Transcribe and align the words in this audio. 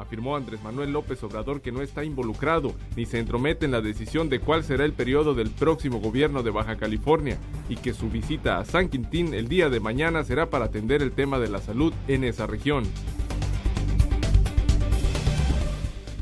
afirmó 0.00 0.34
Andrés 0.34 0.62
Manuel 0.62 0.92
López 0.92 1.22
Obrador 1.22 1.60
que 1.60 1.70
no 1.70 1.82
está 1.82 2.02
involucrado 2.02 2.74
ni 2.96 3.06
se 3.06 3.18
entromete 3.18 3.66
en 3.66 3.72
la 3.72 3.80
decisión 3.80 4.28
de 4.28 4.40
cuál 4.40 4.64
será 4.64 4.84
el 4.84 4.92
periodo 4.92 5.34
del 5.34 5.50
próximo 5.50 6.00
gobierno 6.00 6.42
de 6.42 6.50
Baja 6.50 6.76
California 6.76 7.38
y 7.68 7.76
que 7.76 7.92
su 7.92 8.08
visita 8.08 8.58
a 8.58 8.64
San 8.64 8.88
Quintín 8.88 9.34
el 9.34 9.48
día 9.48 9.68
de 9.68 9.78
mañana 9.78 10.24
será 10.24 10.50
para 10.50 10.64
atender 10.64 11.02
el 11.02 11.12
tema 11.12 11.38
de 11.38 11.48
la 11.48 11.60
salud 11.60 11.92
en 12.08 12.24
esa 12.24 12.46
región. 12.46 12.84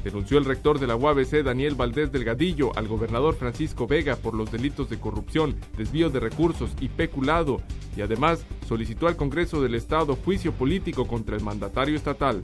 denunció 0.08 0.38
el 0.38 0.46
rector 0.46 0.78
de 0.78 0.86
la 0.86 0.96
UABC 0.96 1.42
Daniel 1.44 1.74
Valdés 1.74 2.10
Delgadillo 2.10 2.76
al 2.76 2.88
gobernador 2.88 3.34
Francisco 3.34 3.86
Vega 3.86 4.16
por 4.16 4.34
los 4.34 4.50
delitos 4.50 4.88
de 4.88 4.98
corrupción, 4.98 5.56
desvío 5.76 6.08
de 6.08 6.18
recursos 6.18 6.70
y 6.80 6.88
peculado, 6.88 7.60
y 7.94 8.00
además 8.00 8.44
solicitó 8.66 9.06
al 9.06 9.16
Congreso 9.16 9.60
del 9.62 9.74
Estado 9.74 10.16
juicio 10.16 10.52
político 10.52 11.06
contra 11.06 11.36
el 11.36 11.42
mandatario 11.42 11.94
estatal. 11.94 12.42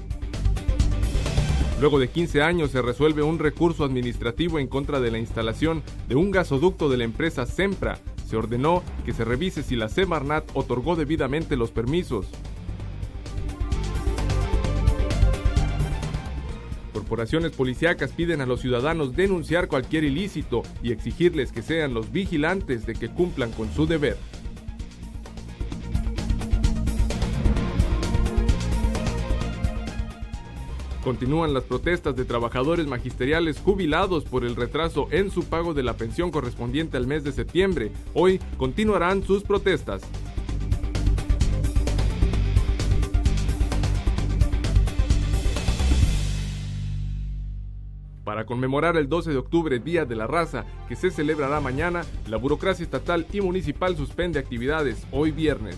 Luego 1.81 1.99
de 1.99 2.09
15 2.09 2.41
años 2.41 2.71
se 2.71 2.83
resuelve 2.83 3.23
un 3.23 3.39
recurso 3.39 3.85
administrativo 3.85 4.59
en 4.59 4.69
contra 4.69 5.01
de 5.01 5.11
la 5.11 5.19
instalación 5.19 5.83
de 6.09 6.15
un 6.15 6.31
gasoducto 6.31 6.89
de 6.89 6.99
la 6.99 7.05
empresa 7.05 7.47
Sempra. 7.47 7.99
Se 8.29 8.37
ordenó 8.37 8.83
que 9.05 9.13
se 9.13 9.25
revise 9.25 9.63
si 9.63 9.75
la 9.75 9.89
Semarnat 9.89 10.45
otorgó 10.55 10.95
debidamente 10.95 11.57
los 11.57 11.73
permisos. 11.73 12.29
Corporaciones 16.93 17.53
policíacas 17.53 18.13
piden 18.13 18.41
a 18.41 18.47
los 18.47 18.61
ciudadanos 18.61 19.17
denunciar 19.17 19.67
cualquier 19.67 20.05
ilícito 20.05 20.63
y 20.83 20.93
exigirles 20.93 21.51
que 21.51 21.63
sean 21.63 21.93
los 21.93 22.13
vigilantes 22.13 22.87
de 22.87 22.95
que 22.95 23.09
cumplan 23.09 23.51
con 23.51 23.71
su 23.73 23.87
deber. 23.87 24.17
Continúan 31.05 31.53
las 31.53 31.65
protestas 31.65 32.17
de 32.17 32.25
trabajadores 32.25 32.87
magisteriales 32.87 33.61
jubilados 33.61 34.25
por 34.25 34.43
el 34.43 34.57
retraso 34.57 35.07
en 35.11 35.31
su 35.31 35.45
pago 35.45 35.75
de 35.75 35.83
la 35.83 35.99
pensión 35.99 36.31
correspondiente 36.31 36.97
al 36.97 37.07
mes 37.07 37.23
de 37.25 37.33
septiembre. 37.33 37.93
Hoy 38.15 38.41
continuarán 38.57 39.23
sus 39.23 39.43
protestas. 39.43 40.01
Para 48.25 48.47
conmemorar 48.47 48.97
el 48.97 49.07
12 49.07 49.33
de 49.33 49.37
octubre, 49.37 49.79
Día 49.81 50.07
de 50.07 50.17
la 50.17 50.27
Raza, 50.27 50.65
que 50.89 50.97
se 50.97 51.11
celebrará 51.11 51.61
mañana, 51.61 52.07
la 52.27 52.39
burocracia 52.39 52.83
estatal 52.83 53.27
y 53.31 53.43
municipal 53.43 53.95
suspende 53.95 54.39
actividades 54.39 55.07
hoy 55.13 55.33
viernes. 55.33 55.77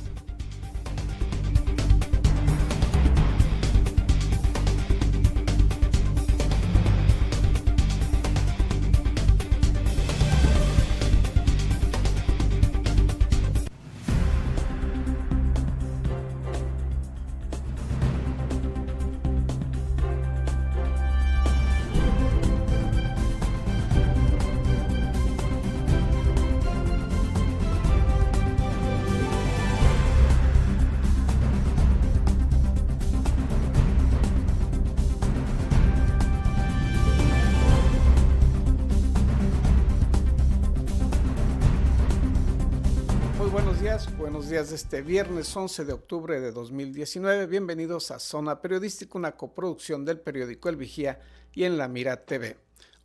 Días 44.51 44.71
de 44.71 44.77
este 44.77 45.03
viernes 45.03 45.57
11 45.57 45.85
de 45.87 45.93
octubre 45.93 46.41
de 46.41 46.53
2019. 46.53 47.47
Bienvenidos 47.47 48.11
a 48.11 48.19
Zona 48.19 48.61
Periodística, 48.61 49.19
una 49.19 49.33
coproducción 49.33 50.05
del 50.05 50.21
periódico 50.21 50.69
El 50.69 50.77
Vigía 50.77 51.21
y 51.53 51.65
en 51.65 51.77
La 51.77 51.89
Mira 51.89 52.25
TV. 52.25 52.59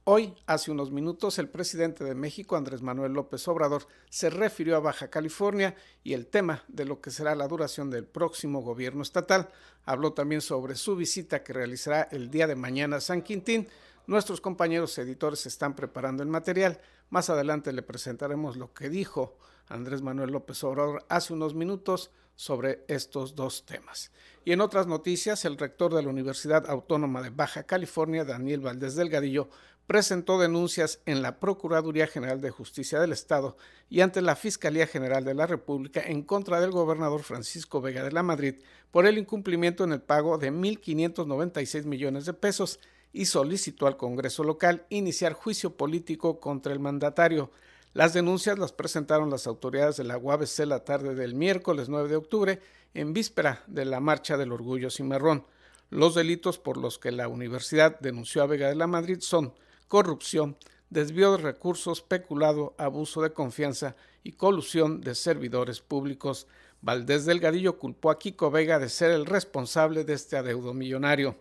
Hoy, 0.03 0.35
hace 0.45 0.69
unos 0.69 0.91
minutos, 0.91 1.40
el 1.40 1.50
presidente 1.50 2.03
de 2.03 2.16
México, 2.16 2.56
Andrés 2.56 2.81
Manuel 2.81 3.13
López 3.13 3.47
Obrador, 3.47 3.88
se 4.09 4.29
refirió 4.29 4.75
a 4.75 4.81
Baja 4.81 5.09
California 5.09 5.75
y 6.03 6.13
el 6.13 6.28
tema 6.28 6.63
de 6.67 6.85
lo 6.85 7.01
que 7.01 7.11
será 7.11 7.34
la 7.34 7.47
duración 7.47 7.90
del 7.90 8.06
próximo 8.06 8.61
gobierno 8.61 9.01
estatal. 9.01 9.50
Habló 9.85 10.13
también 10.13 10.41
sobre 10.41 10.75
su 10.75 10.95
visita 10.95 11.44
que 11.44 11.53
realizará 11.53 12.07
el 12.11 12.29
día 12.29 12.45
de 12.45 12.56
mañana 12.56 12.97
a 12.97 13.01
San 13.01 13.23
Quintín. 13.23 13.67
Nuestros 14.06 14.41
compañeros 14.41 14.97
editores 14.97 15.45
están 15.45 15.75
preparando 15.75 16.23
el 16.23 16.29
material. 16.29 16.79
Más 17.09 17.29
adelante 17.29 17.73
le 17.73 17.81
presentaremos 17.81 18.57
lo 18.57 18.73
que 18.73 18.90
dijo 18.90 19.38
Andrés 19.71 20.01
Manuel 20.01 20.31
López 20.31 20.63
Obrador 20.63 21.05
hace 21.09 21.33
unos 21.33 21.55
minutos 21.55 22.11
sobre 22.35 22.83
estos 22.87 23.35
dos 23.35 23.65
temas. 23.65 24.11
Y 24.45 24.51
en 24.51 24.61
otras 24.61 24.87
noticias, 24.87 25.45
el 25.45 25.57
rector 25.57 25.93
de 25.93 26.01
la 26.01 26.09
Universidad 26.09 26.69
Autónoma 26.69 27.21
de 27.21 27.29
Baja 27.29 27.63
California, 27.63 28.25
Daniel 28.25 28.61
Valdés 28.61 28.95
Delgadillo, 28.95 29.49
presentó 29.87 30.39
denuncias 30.39 31.01
en 31.05 31.21
la 31.21 31.39
Procuraduría 31.39 32.07
General 32.07 32.39
de 32.39 32.49
Justicia 32.49 32.99
del 32.99 33.11
Estado 33.11 33.57
y 33.89 34.01
ante 34.01 34.21
la 34.21 34.35
Fiscalía 34.35 34.87
General 34.87 35.25
de 35.25 35.33
la 35.33 35.47
República 35.47 36.01
en 36.01 36.23
contra 36.23 36.61
del 36.61 36.71
gobernador 36.71 37.23
Francisco 37.23 37.81
Vega 37.81 38.03
de 38.03 38.11
la 38.11 38.23
Madrid 38.23 38.55
por 38.89 39.05
el 39.05 39.17
incumplimiento 39.17 39.83
en 39.83 39.91
el 39.91 40.01
pago 40.01 40.37
de 40.37 40.51
1.596 40.51 41.83
millones 41.83 42.25
de 42.25 42.33
pesos 42.33 42.79
y 43.11 43.25
solicitó 43.25 43.87
al 43.87 43.97
Congreso 43.97 44.43
local 44.43 44.85
iniciar 44.89 45.33
juicio 45.33 45.75
político 45.75 46.39
contra 46.39 46.71
el 46.71 46.79
mandatario. 46.79 47.51
Las 47.94 48.13
denuncias 48.13 48.57
las 48.57 48.72
presentaron 48.72 49.29
las 49.29 49.47
autoridades 49.47 49.97
de 49.97 50.06
la 50.06 50.18
UABC 50.18 50.59
la 50.59 50.85
tarde 50.85 51.13
del 51.13 51.35
miércoles 51.35 51.90
9 51.90 52.07
de 52.07 52.16
octubre, 52.16 52.62
en 52.94 53.12
víspera 53.12 53.63
de 53.68 53.84
la 53.84 54.00
Marcha 54.00 54.38
del 54.38 54.53
Orgullo 54.53 54.90
Cimarrón. 54.90 55.46
Los 55.90 56.16
delitos 56.16 56.57
por 56.57 56.78
los 56.78 56.97
que 56.97 57.12
la 57.12 57.28
universidad 57.28 58.00
denunció 58.00 58.44
a 58.44 58.46
Vega 58.46 58.69
de 58.69 58.75
la 58.75 58.88
Madrid 58.88 59.18
son 59.19 59.53
corrupción, 59.90 60.56
desvío 60.90 61.34
de 61.34 61.40
recursos, 61.40 62.02
peculado, 62.02 62.75
abuso 62.78 63.22
de 63.22 63.34
confianza 63.34 63.97
y 64.23 64.34
colusión 64.34 65.02
de 65.02 65.13
servidores 65.13 65.81
públicos. 65.81 66.47
Valdés 66.81 67.25
Delgadillo 67.25 67.78
culpó 67.78 68.09
a 68.09 68.19
Kiko 68.19 68.52
Vega 68.52 68.79
de 68.79 68.88
ser 68.88 69.12
el 69.12 69.25
responsable 69.25 70.06
de 70.06 70.13
este 70.13 70.38
adeudo 70.38 70.73
millonario. 70.73 71.35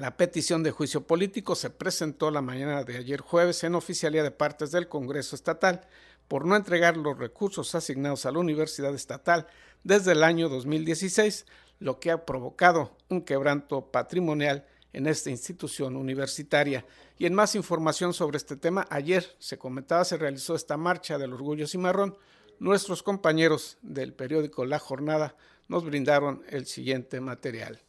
La 0.00 0.16
petición 0.16 0.62
de 0.62 0.70
juicio 0.70 1.06
político 1.06 1.54
se 1.54 1.68
presentó 1.68 2.30
la 2.30 2.40
mañana 2.40 2.84
de 2.84 2.96
ayer 2.96 3.20
jueves 3.20 3.62
en 3.64 3.74
oficialía 3.74 4.22
de 4.22 4.30
partes 4.30 4.70
del 4.70 4.88
Congreso 4.88 5.36
Estatal 5.36 5.82
por 6.26 6.46
no 6.46 6.56
entregar 6.56 6.96
los 6.96 7.18
recursos 7.18 7.74
asignados 7.74 8.24
a 8.24 8.32
la 8.32 8.38
Universidad 8.38 8.94
Estatal 8.94 9.46
desde 9.84 10.12
el 10.12 10.24
año 10.24 10.48
2016, 10.48 11.44
lo 11.80 12.00
que 12.00 12.10
ha 12.10 12.24
provocado 12.24 12.96
un 13.10 13.20
quebranto 13.20 13.90
patrimonial 13.90 14.64
en 14.94 15.06
esta 15.06 15.28
institución 15.28 15.96
universitaria. 15.96 16.86
Y 17.18 17.26
en 17.26 17.34
más 17.34 17.54
información 17.54 18.14
sobre 18.14 18.38
este 18.38 18.56
tema, 18.56 18.86
ayer 18.88 19.36
se 19.38 19.58
comentaba, 19.58 20.06
se 20.06 20.16
realizó 20.16 20.54
esta 20.54 20.78
marcha 20.78 21.18
del 21.18 21.34
orgullo 21.34 21.66
cimarrón. 21.66 22.16
Nuestros 22.58 23.02
compañeros 23.02 23.76
del 23.82 24.14
periódico 24.14 24.64
La 24.64 24.78
Jornada 24.78 25.36
nos 25.68 25.84
brindaron 25.84 26.42
el 26.48 26.64
siguiente 26.64 27.20
material. 27.20 27.82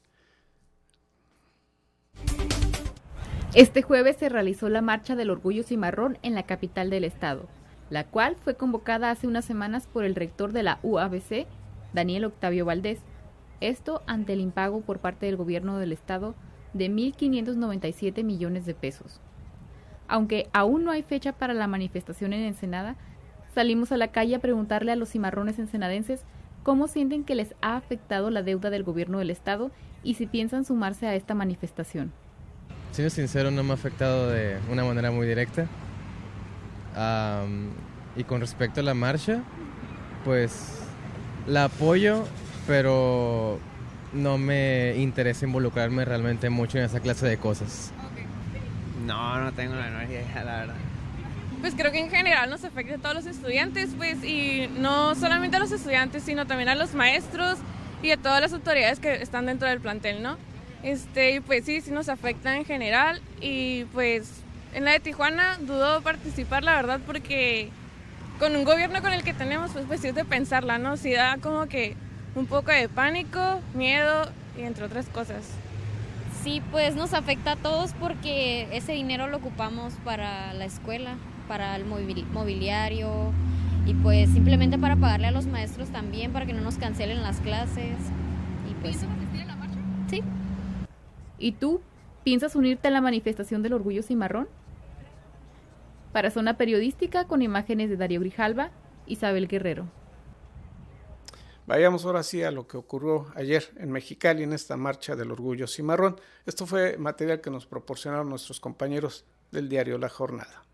Este 3.53 3.81
jueves 3.81 4.15
se 4.15 4.29
realizó 4.29 4.69
la 4.69 4.81
Marcha 4.81 5.17
del 5.17 5.29
Orgullo 5.29 5.63
Cimarrón 5.63 6.17
en 6.21 6.35
la 6.35 6.43
capital 6.43 6.89
del 6.89 7.03
estado, 7.03 7.49
la 7.89 8.05
cual 8.05 8.37
fue 8.39 8.55
convocada 8.55 9.11
hace 9.11 9.27
unas 9.27 9.43
semanas 9.43 9.87
por 9.91 10.05
el 10.05 10.15
rector 10.15 10.53
de 10.53 10.63
la 10.63 10.79
UABC, 10.83 11.47
Daniel 11.91 12.23
Octavio 12.23 12.63
Valdés. 12.63 12.99
Esto 13.59 14.03
ante 14.07 14.31
el 14.31 14.39
impago 14.39 14.79
por 14.79 14.99
parte 14.99 15.25
del 15.25 15.35
gobierno 15.35 15.79
del 15.79 15.91
estado 15.91 16.33
de 16.71 16.89
1.597 16.89 18.23
millones 18.23 18.65
de 18.65 18.73
pesos. 18.73 19.19
Aunque 20.07 20.47
aún 20.53 20.85
no 20.85 20.91
hay 20.91 21.03
fecha 21.03 21.33
para 21.33 21.53
la 21.53 21.67
manifestación 21.67 22.31
en 22.31 22.43
Ensenada, 22.43 22.95
salimos 23.53 23.91
a 23.91 23.97
la 23.97 24.13
calle 24.13 24.35
a 24.35 24.39
preguntarle 24.39 24.93
a 24.93 24.95
los 24.95 25.09
cimarrones 25.09 25.59
ensenadenses 25.59 26.23
cómo 26.63 26.87
sienten 26.87 27.25
que 27.25 27.35
les 27.35 27.53
ha 27.61 27.75
afectado 27.75 28.29
la 28.29 28.43
deuda 28.43 28.69
del 28.69 28.83
gobierno 28.83 29.19
del 29.19 29.29
estado 29.29 29.71
y 30.03 30.13
si 30.13 30.25
piensan 30.25 30.63
sumarse 30.63 31.05
a 31.05 31.15
esta 31.15 31.35
manifestación. 31.35 32.13
Siendo 32.91 33.09
sincero, 33.09 33.51
no 33.51 33.63
me 33.63 33.71
ha 33.71 33.75
afectado 33.75 34.29
de 34.29 34.57
una 34.69 34.83
manera 34.83 35.11
muy 35.11 35.25
directa. 35.25 35.67
y 38.15 38.23
con 38.25 38.41
respecto 38.41 38.81
a 38.81 38.83
la 38.83 38.93
marcha, 38.93 39.41
pues 40.25 40.79
la 41.47 41.65
apoyo, 41.65 42.25
pero 42.67 43.59
no 44.13 44.37
me 44.37 44.95
interesa 44.97 45.45
involucrarme 45.45 46.03
realmente 46.03 46.49
mucho 46.49 46.77
en 46.77 46.83
esa 46.83 46.99
clase 46.99 47.25
de 47.25 47.37
cosas. 47.37 47.91
No, 49.05 49.39
no 49.39 49.51
tengo 49.53 49.75
la 49.75 49.87
energía, 49.87 50.21
la 50.43 50.57
verdad. 50.59 50.75
Pues 51.61 51.75
creo 51.75 51.91
que 51.91 51.99
en 51.99 52.09
general 52.09 52.49
nos 52.49 52.63
afecta 52.65 52.95
a 52.95 52.97
todos 52.97 53.15
los 53.15 53.25
estudiantes, 53.25 53.91
pues, 53.95 54.23
y 54.23 54.67
no 54.79 55.15
solamente 55.15 55.57
a 55.57 55.59
los 55.59 55.71
estudiantes, 55.71 56.23
sino 56.23 56.45
también 56.45 56.69
a 56.69 56.75
los 56.75 56.93
maestros 56.93 57.59
y 58.01 58.11
a 58.11 58.17
todas 58.17 58.41
las 58.41 58.51
autoridades 58.51 58.99
que 58.99 59.21
están 59.21 59.45
dentro 59.45 59.69
del 59.69 59.79
plantel, 59.79 60.23
¿no? 60.23 60.37
Este, 60.83 61.41
pues 61.41 61.65
sí, 61.65 61.81
sí 61.81 61.91
nos 61.91 62.09
afecta 62.09 62.55
en 62.55 62.65
general 62.65 63.21
y 63.39 63.85
pues 63.85 64.41
en 64.73 64.85
la 64.85 64.91
de 64.91 64.99
Tijuana 64.99 65.57
dudó 65.59 66.01
participar, 66.01 66.63
la 66.63 66.75
verdad, 66.75 66.99
porque 67.05 67.69
con 68.39 68.55
un 68.55 68.63
gobierno 68.63 69.01
con 69.01 69.13
el 69.13 69.23
que 69.23 69.33
tenemos, 69.33 69.71
pues, 69.71 69.85
pues 69.85 70.01
sí 70.01 70.07
es 70.07 70.15
de 70.15 70.25
pensarla, 70.25 70.79
¿no? 70.79 70.97
Sí 70.97 71.11
da 71.11 71.37
como 71.37 71.67
que 71.67 71.95
un 72.33 72.47
poco 72.47 72.71
de 72.71 72.89
pánico, 72.89 73.61
miedo 73.73 74.29
y 74.57 74.61
entre 74.63 74.85
otras 74.85 75.07
cosas. 75.07 75.43
Sí, 76.43 76.63
pues 76.71 76.95
nos 76.95 77.13
afecta 77.13 77.51
a 77.51 77.55
todos 77.55 77.91
porque 77.99 78.67
ese 78.71 78.93
dinero 78.93 79.27
lo 79.27 79.37
ocupamos 79.37 79.93
para 80.03 80.53
la 80.53 80.65
escuela, 80.65 81.15
para 81.47 81.75
el 81.75 81.85
mobiliario 81.85 83.31
y 83.85 83.93
pues 83.93 84.29
simplemente 84.31 84.79
para 84.79 84.95
pagarle 84.95 85.27
a 85.27 85.31
los 85.31 85.45
maestros 85.45 85.89
también 85.89 86.31
para 86.31 86.47
que 86.47 86.53
no 86.53 86.61
nos 86.61 86.77
cancelen 86.77 87.21
las 87.21 87.37
clases. 87.41 87.97
Y 88.69 88.73
pues. 88.81 88.97
¿Y 91.41 91.53
tú 91.53 91.81
piensas 92.23 92.55
unirte 92.55 92.87
a 92.87 92.91
la 92.91 93.01
manifestación 93.01 93.63
del 93.63 93.73
orgullo 93.73 94.03
cimarrón? 94.03 94.47
Para 96.13 96.29
Zona 96.29 96.55
Periodística, 96.55 97.25
con 97.25 97.41
imágenes 97.41 97.89
de 97.89 97.97
Darío 97.97 98.19
Grijalva, 98.19 98.69
Isabel 99.07 99.47
Guerrero. 99.47 99.87
Vayamos 101.65 102.05
ahora 102.05 102.21
sí 102.21 102.43
a 102.43 102.51
lo 102.51 102.67
que 102.67 102.77
ocurrió 102.77 103.27
ayer 103.35 103.63
en 103.77 103.91
Mexicali 103.91 104.43
en 104.43 104.53
esta 104.53 104.77
marcha 104.77 105.15
del 105.15 105.31
orgullo 105.31 105.67
cimarrón. 105.67 106.19
Esto 106.45 106.65
fue 106.65 106.97
material 106.97 107.41
que 107.41 107.49
nos 107.49 107.65
proporcionaron 107.65 108.29
nuestros 108.29 108.59
compañeros 108.59 109.25
del 109.51 109.67
diario 109.67 109.97
La 109.97 110.09
Jornada. 110.09 110.65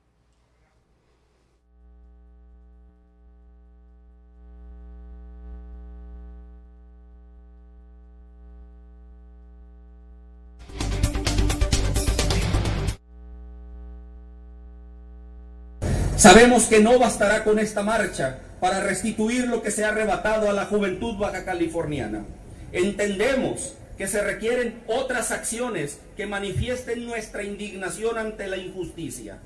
Sabemos 16.28 16.66
que 16.66 16.82
no 16.82 17.00
bastará 17.00 17.46
con 17.46 17.58
esta 17.58 17.84
marcha 17.84 18.40
para 18.60 18.82
restituir 18.82 19.48
lo 19.48 19.62
que 19.62 19.72
se 19.72 19.86
ha 19.86 19.92
arrebatado 19.92 20.50
a 20.50 20.54
la 20.54 20.66
juventud 20.66 21.16
baja 21.16 21.46
californiana. 21.46 22.26
Entendemos 22.74 23.76
que 23.98 24.08
se 24.08 24.22
requieren 24.22 24.84
otras 24.88 25.32
acciones 25.32 26.00
que 26.18 26.26
manifiesten 26.26 27.06
nuestra 27.06 27.44
indignación 27.44 28.18
ante 28.18 28.48
la 28.48 28.58
injusticia. 28.58 29.38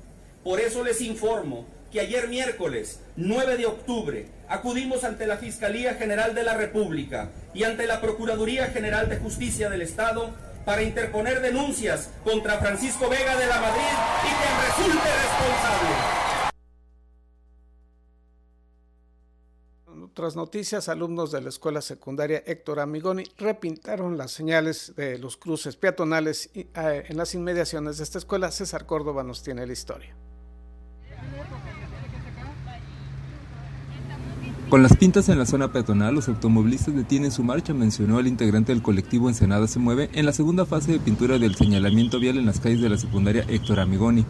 Por 0.42 0.58
eso 0.58 0.82
les 0.82 1.00
informo 1.02 1.66
que 1.92 2.00
ayer 2.00 2.26
miércoles 2.26 2.98
9 3.14 3.58
de 3.58 3.66
octubre 3.66 4.26
acudimos 4.48 5.04
ante 5.04 5.28
la 5.28 5.36
Fiscalía 5.36 5.94
General 5.94 6.34
de 6.34 6.42
la 6.42 6.54
República 6.54 7.30
y 7.54 7.62
ante 7.62 7.86
la 7.86 8.00
Procuraduría 8.00 8.66
General 8.66 9.08
de 9.08 9.18
Justicia 9.18 9.70
del 9.70 9.82
Estado 9.82 10.34
para 10.64 10.82
interponer 10.82 11.42
denuncias 11.42 12.10
contra 12.24 12.58
Francisco 12.58 13.08
Vega 13.08 13.36
de 13.36 13.46
la 13.46 13.60
Madrid 13.60 13.94
y 14.24 14.30
quien 14.34 14.88
resulte 14.90 15.08
responsable. 15.22 16.21
Otras 20.22 20.36
noticias, 20.36 20.88
alumnos 20.88 21.32
de 21.32 21.40
la 21.40 21.48
escuela 21.48 21.80
secundaria 21.80 22.44
Héctor 22.46 22.78
Amigoni 22.78 23.24
repintaron 23.38 24.16
las 24.16 24.30
señales 24.30 24.92
de 24.94 25.18
los 25.18 25.36
cruces 25.36 25.74
peatonales 25.74 26.48
eh, 26.54 26.68
en 27.08 27.16
las 27.16 27.34
inmediaciones 27.34 27.96
de 27.96 28.04
esta 28.04 28.18
escuela. 28.18 28.52
César 28.52 28.86
Córdoba 28.86 29.24
nos 29.24 29.42
tiene 29.42 29.66
la 29.66 29.72
historia. 29.72 30.14
Con 34.68 34.84
las 34.84 34.96
pintas 34.96 35.28
en 35.28 35.40
la 35.40 35.44
zona 35.44 35.72
peatonal, 35.72 36.14
los 36.14 36.28
automovilistas 36.28 36.94
detienen 36.94 37.32
su 37.32 37.42
marcha, 37.42 37.74
mencionó 37.74 38.20
el 38.20 38.28
integrante 38.28 38.70
del 38.70 38.80
colectivo 38.80 39.28
Ensenada 39.28 39.66
se 39.66 39.80
mueve 39.80 40.08
en 40.12 40.24
la 40.24 40.32
segunda 40.32 40.66
fase 40.66 40.92
de 40.92 41.00
pintura 41.00 41.36
del 41.40 41.56
señalamiento 41.56 42.20
vial 42.20 42.38
en 42.38 42.46
las 42.46 42.60
calles 42.60 42.80
de 42.80 42.90
la 42.90 42.96
secundaria 42.96 43.44
Héctor 43.48 43.80
Amigoni. 43.80 44.24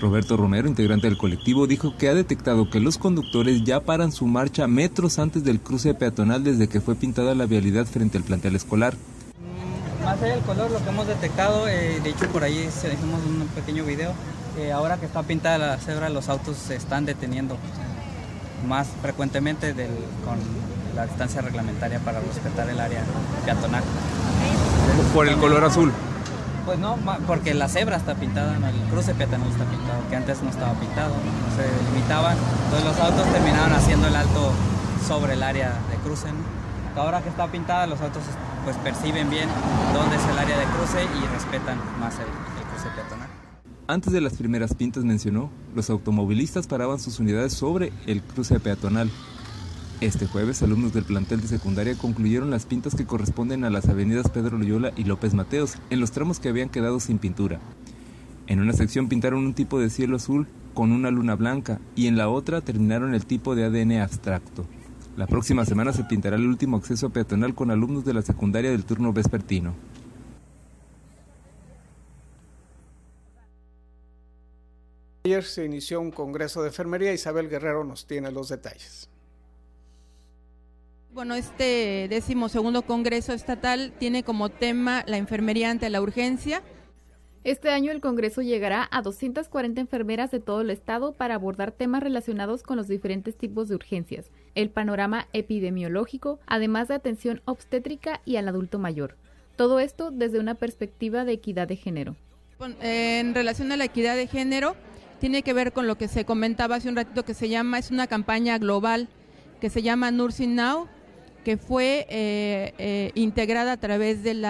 Roberto 0.00 0.36
Romero, 0.36 0.66
integrante 0.66 1.06
del 1.06 1.18
colectivo, 1.18 1.66
dijo 1.66 1.96
que 1.96 2.08
ha 2.08 2.14
detectado 2.14 2.68
que 2.70 2.80
los 2.80 2.98
conductores 2.98 3.62
ya 3.64 3.80
paran 3.80 4.10
su 4.10 4.26
marcha 4.26 4.66
metros 4.66 5.18
antes 5.18 5.44
del 5.44 5.60
cruce 5.60 5.94
peatonal 5.94 6.42
desde 6.42 6.68
que 6.68 6.80
fue 6.80 6.94
pintada 6.94 7.34
la 7.34 7.46
vialidad 7.46 7.86
frente 7.86 8.18
al 8.18 8.24
plantel 8.24 8.56
escolar. 8.56 8.94
Mm, 8.94 10.04
más 10.04 10.20
allá 10.20 10.34
del 10.34 10.44
color, 10.44 10.70
lo 10.70 10.82
que 10.82 10.88
hemos 10.88 11.06
detectado, 11.06 11.68
eh, 11.68 12.00
de 12.02 12.10
hecho 12.10 12.26
por 12.28 12.42
ahí 12.42 12.68
hicimos 12.68 13.20
un 13.24 13.46
pequeño 13.54 13.84
video, 13.84 14.12
eh, 14.58 14.72
ahora 14.72 14.96
que 14.96 15.06
está 15.06 15.22
pintada 15.22 15.58
la 15.58 15.78
cebra 15.78 16.08
los 16.08 16.28
autos 16.28 16.56
se 16.56 16.74
están 16.74 17.04
deteniendo 17.04 17.56
más 18.66 18.88
frecuentemente 19.00 19.74
con 20.24 20.38
la 20.96 21.06
distancia 21.06 21.40
reglamentaria 21.40 21.98
para 22.00 22.20
respetar 22.20 22.68
el 22.68 22.80
área 22.80 23.02
peatonal. 23.44 23.82
¿Por 25.14 25.28
el 25.28 25.36
color 25.36 25.64
azul? 25.64 25.92
Pues 26.70 26.78
no, 26.78 26.96
porque 27.26 27.52
la 27.52 27.68
cebra 27.68 27.96
está 27.96 28.14
pintada, 28.14 28.54
el 28.54 28.90
cruce 28.92 29.12
peatonal 29.12 29.48
está 29.50 29.64
pintado, 29.64 30.08
que 30.08 30.14
antes 30.14 30.40
no 30.40 30.50
estaba 30.50 30.72
pintado, 30.74 31.12
no 31.16 31.56
se 31.56 31.66
limitaban. 31.90 32.36
Entonces 32.66 32.84
los 32.84 33.00
autos 33.00 33.32
terminaban 33.32 33.72
haciendo 33.72 34.06
el 34.06 34.14
alto 34.14 34.52
sobre 35.04 35.32
el 35.32 35.42
área 35.42 35.70
de 35.90 35.96
cruce. 36.04 36.28
Ahora 36.94 37.22
que 37.22 37.28
está 37.28 37.48
pintada, 37.48 37.88
los 37.88 38.00
autos 38.00 38.22
pues 38.62 38.76
perciben 38.76 39.28
bien 39.30 39.48
dónde 39.92 40.14
es 40.14 40.22
el 40.26 40.38
área 40.38 40.56
de 40.56 40.64
cruce 40.66 41.02
y 41.02 41.26
respetan 41.34 41.76
más 41.98 42.14
el, 42.20 42.26
el 42.26 42.64
cruce 42.70 42.88
peatonal. 42.94 43.28
Antes 43.88 44.12
de 44.12 44.20
las 44.20 44.34
primeras 44.34 44.72
pintas 44.72 45.02
mencionó, 45.02 45.50
los 45.74 45.90
automovilistas 45.90 46.68
paraban 46.68 47.00
sus 47.00 47.18
unidades 47.18 47.52
sobre 47.52 47.92
el 48.06 48.22
cruce 48.22 48.60
peatonal 48.60 49.10
este 50.00 50.26
jueves, 50.26 50.62
alumnos 50.62 50.94
del 50.94 51.04
plantel 51.04 51.42
de 51.42 51.48
secundaria 51.48 51.94
concluyeron 51.94 52.50
las 52.50 52.64
pintas 52.64 52.94
que 52.94 53.04
corresponden 53.04 53.64
a 53.64 53.70
las 53.70 53.86
avenidas 53.86 54.30
Pedro 54.30 54.56
Loyola 54.56 54.92
y 54.96 55.04
López 55.04 55.34
Mateos, 55.34 55.76
en 55.90 56.00
los 56.00 56.10
tramos 56.10 56.40
que 56.40 56.48
habían 56.48 56.70
quedado 56.70 57.00
sin 57.00 57.18
pintura. 57.18 57.60
En 58.46 58.60
una 58.60 58.72
sección 58.72 59.10
pintaron 59.10 59.44
un 59.44 59.52
tipo 59.52 59.78
de 59.78 59.90
cielo 59.90 60.16
azul 60.16 60.48
con 60.72 60.92
una 60.92 61.10
luna 61.10 61.34
blanca 61.36 61.80
y 61.96 62.06
en 62.06 62.16
la 62.16 62.30
otra 62.30 62.62
terminaron 62.62 63.14
el 63.14 63.26
tipo 63.26 63.54
de 63.54 63.64
ADN 63.64 64.00
abstracto. 64.00 64.64
La 65.18 65.26
próxima 65.26 65.66
semana 65.66 65.92
se 65.92 66.04
pintará 66.04 66.36
el 66.36 66.46
último 66.46 66.78
acceso 66.78 67.10
peatonal 67.10 67.54
con 67.54 67.70
alumnos 67.70 68.06
de 68.06 68.14
la 68.14 68.22
secundaria 68.22 68.70
del 68.70 68.86
turno 68.86 69.12
vespertino. 69.12 69.74
Ayer 75.24 75.44
se 75.44 75.66
inició 75.66 76.00
un 76.00 76.10
congreso 76.10 76.62
de 76.62 76.68
enfermería. 76.68 77.12
Isabel 77.12 77.50
Guerrero 77.50 77.84
nos 77.84 78.06
tiene 78.06 78.32
los 78.32 78.48
detalles. 78.48 79.10
Bueno, 81.12 81.34
este 81.34 82.06
décimo 82.08 82.48
segundo 82.48 82.82
Congreso 82.82 83.32
Estatal 83.32 83.92
tiene 83.98 84.22
como 84.22 84.48
tema 84.48 85.02
la 85.08 85.16
enfermería 85.16 85.70
ante 85.70 85.90
la 85.90 86.00
urgencia. 86.00 86.62
Este 87.42 87.70
año 87.70 87.90
el 87.90 88.00
Congreso 88.00 88.42
llegará 88.42 88.86
a 88.92 89.02
240 89.02 89.80
enfermeras 89.80 90.30
de 90.30 90.38
todo 90.38 90.60
el 90.60 90.70
estado 90.70 91.12
para 91.12 91.34
abordar 91.34 91.72
temas 91.72 92.02
relacionados 92.02 92.62
con 92.62 92.76
los 92.76 92.86
diferentes 92.86 93.36
tipos 93.36 93.68
de 93.68 93.74
urgencias, 93.74 94.30
el 94.54 94.70
panorama 94.70 95.26
epidemiológico, 95.32 96.38
además 96.46 96.86
de 96.86 96.94
atención 96.94 97.42
obstétrica 97.44 98.20
y 98.24 98.36
al 98.36 98.46
adulto 98.46 98.78
mayor. 98.78 99.16
Todo 99.56 99.80
esto 99.80 100.12
desde 100.12 100.38
una 100.38 100.54
perspectiva 100.54 101.24
de 101.24 101.32
equidad 101.32 101.66
de 101.66 101.76
género. 101.76 102.14
En 102.80 103.34
relación 103.34 103.72
a 103.72 103.76
la 103.76 103.86
equidad 103.86 104.16
de 104.16 104.28
género, 104.28 104.76
tiene 105.18 105.42
que 105.42 105.54
ver 105.54 105.72
con 105.72 105.88
lo 105.88 105.96
que 105.96 106.08
se 106.08 106.24
comentaba 106.24 106.76
hace 106.76 106.88
un 106.88 106.96
ratito 106.96 107.24
que 107.24 107.34
se 107.34 107.48
llama, 107.48 107.78
es 107.78 107.90
una 107.90 108.06
campaña 108.06 108.58
global 108.58 109.08
que 109.60 109.70
se 109.70 109.82
llama 109.82 110.10
Nursing 110.10 110.54
Now, 110.54 110.88
que 111.44 111.56
fue 111.56 112.06
eh, 112.10 112.74
eh, 112.78 113.12
integrada 113.14 113.72
a 113.72 113.76
través 113.78 114.22
del 114.22 114.44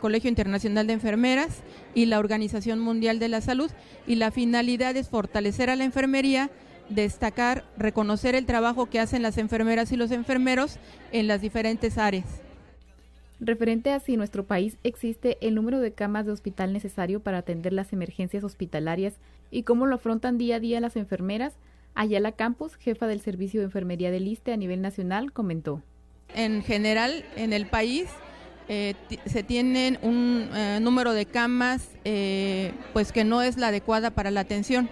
Colegio 0.00 0.28
Internacional 0.28 0.86
de 0.86 0.92
Enfermeras 0.92 1.62
y 1.94 2.06
la 2.06 2.18
Organización 2.18 2.80
Mundial 2.80 3.18
de 3.18 3.28
la 3.28 3.40
Salud 3.40 3.70
y 4.06 4.16
la 4.16 4.30
finalidad 4.30 4.96
es 4.96 5.08
fortalecer 5.08 5.70
a 5.70 5.76
la 5.76 5.84
enfermería, 5.84 6.50
destacar, 6.90 7.64
reconocer 7.78 8.34
el 8.34 8.44
trabajo 8.44 8.86
que 8.86 9.00
hacen 9.00 9.22
las 9.22 9.38
enfermeras 9.38 9.90
y 9.92 9.96
los 9.96 10.10
enfermeros 10.10 10.78
en 11.12 11.28
las 11.28 11.40
diferentes 11.40 11.96
áreas. 11.96 12.42
Referente 13.40 13.90
a 13.90 14.00
si 14.00 14.16
nuestro 14.16 14.44
país 14.44 14.76
existe 14.84 15.38
el 15.40 15.54
número 15.54 15.80
de 15.80 15.92
camas 15.92 16.26
de 16.26 16.32
hospital 16.32 16.72
necesario 16.72 17.20
para 17.20 17.38
atender 17.38 17.72
las 17.72 17.92
emergencias 17.92 18.44
hospitalarias 18.44 19.14
y 19.50 19.62
cómo 19.64 19.86
lo 19.86 19.96
afrontan 19.96 20.38
día 20.38 20.56
a 20.56 20.60
día 20.60 20.80
las 20.80 20.96
enfermeras, 20.96 21.54
Ayala 21.94 22.32
Campos, 22.32 22.76
jefa 22.76 23.06
del 23.06 23.20
Servicio 23.20 23.60
de 23.60 23.66
Enfermería 23.66 24.10
del 24.10 24.28
ISTE 24.28 24.52
a 24.52 24.56
nivel 24.56 24.82
nacional, 24.82 25.32
comentó 25.32 25.82
en 26.34 26.62
general 26.62 27.24
en 27.36 27.52
el 27.52 27.66
país 27.66 28.08
eh, 28.68 28.94
se 29.26 29.42
tienen 29.42 29.98
un 30.00 30.48
eh, 30.54 30.78
número 30.80 31.12
de 31.12 31.26
camas 31.26 31.86
eh, 32.04 32.72
pues 32.94 33.12
que 33.12 33.22
no 33.22 33.42
es 33.42 33.58
la 33.58 33.68
adecuada 33.68 34.10
para 34.10 34.30
la 34.30 34.40
atención. 34.40 34.88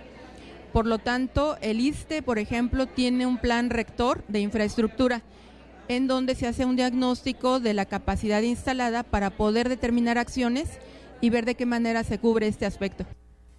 Por 0.72 0.86
lo 0.86 0.98
tanto, 0.98 1.56
el 1.60 1.80
ISTE, 1.80 2.22
por 2.22 2.38
ejemplo, 2.38 2.86
tiene 2.86 3.26
un 3.26 3.38
plan 3.38 3.70
rector 3.70 4.24
de 4.28 4.40
infraestructura 4.40 5.22
en 5.88 6.06
donde 6.06 6.34
se 6.34 6.46
hace 6.46 6.64
un 6.64 6.76
diagnóstico 6.76 7.60
de 7.60 7.74
la 7.74 7.84
capacidad 7.86 8.40
instalada 8.42 9.02
para 9.02 9.30
poder 9.30 9.68
determinar 9.68 10.16
acciones 10.16 10.68
y 11.20 11.30
ver 11.30 11.44
de 11.44 11.54
qué 11.54 11.66
manera 11.66 12.04
se 12.04 12.18
cubre 12.18 12.46
este 12.46 12.66
aspecto. 12.66 13.04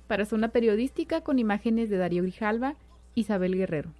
Para 0.08 0.25
Zona 0.25 0.50
Periodística, 0.50 1.22
con 1.22 1.40
imágenes 1.40 1.90
de 1.90 1.98
Darío 1.98 2.24
Grijalva, 2.24 2.75
Isabel 3.16 3.56
Guerrero. 3.56 3.92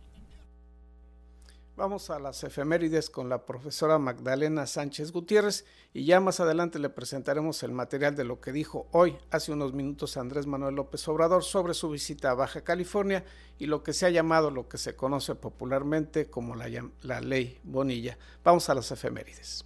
Vamos 1.84 2.10
a 2.10 2.18
las 2.18 2.42
efemérides 2.46 3.10
con 3.10 3.28
la 3.28 3.46
profesora 3.46 4.00
Magdalena 4.00 4.66
Sánchez 4.66 5.12
Gutiérrez 5.12 5.66
y 5.94 6.06
ya 6.06 6.22
más 6.22 6.40
adelante 6.40 6.80
le 6.80 6.88
presentaremos 6.88 7.62
el 7.62 7.74
material 7.74 8.16
de 8.16 8.24
lo 8.24 8.40
que 8.40 8.54
dijo 8.54 8.88
hoy, 8.94 9.18
hace 9.32 9.52
unos 9.52 9.74
minutos, 9.74 10.16
Andrés 10.16 10.48
Manuel 10.48 10.76
López 10.76 11.06
Obrador 11.10 11.44
sobre 11.44 11.74
su 11.74 11.90
visita 11.90 12.32
a 12.32 12.36
Baja 12.36 12.62
California 12.62 13.26
y 13.60 13.66
lo 13.66 13.84
que 13.84 13.92
se 13.92 14.06
ha 14.06 14.10
llamado, 14.10 14.50
lo 14.50 14.70
que 14.70 14.78
se 14.78 14.96
conoce 14.96 15.36
popularmente 15.36 16.30
como 16.30 16.56
la, 16.56 16.70
la 17.02 17.20
ley 17.20 17.60
Bonilla. 17.66 18.18
Vamos 18.46 18.70
a 18.70 18.76
las 18.76 18.90
efemérides. 18.90 19.66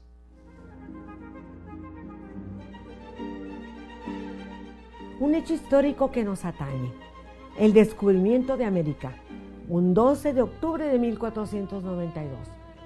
Un 5.19 5.35
hecho 5.35 5.53
histórico 5.53 6.11
que 6.11 6.23
nos 6.23 6.45
atañe, 6.45 6.91
el 7.59 7.73
descubrimiento 7.73 8.57
de 8.57 8.65
América 8.65 9.21
un 9.69 9.93
12 9.93 10.33
de 10.33 10.41
octubre 10.41 10.85
de 10.85 10.97
1492, 10.97 12.39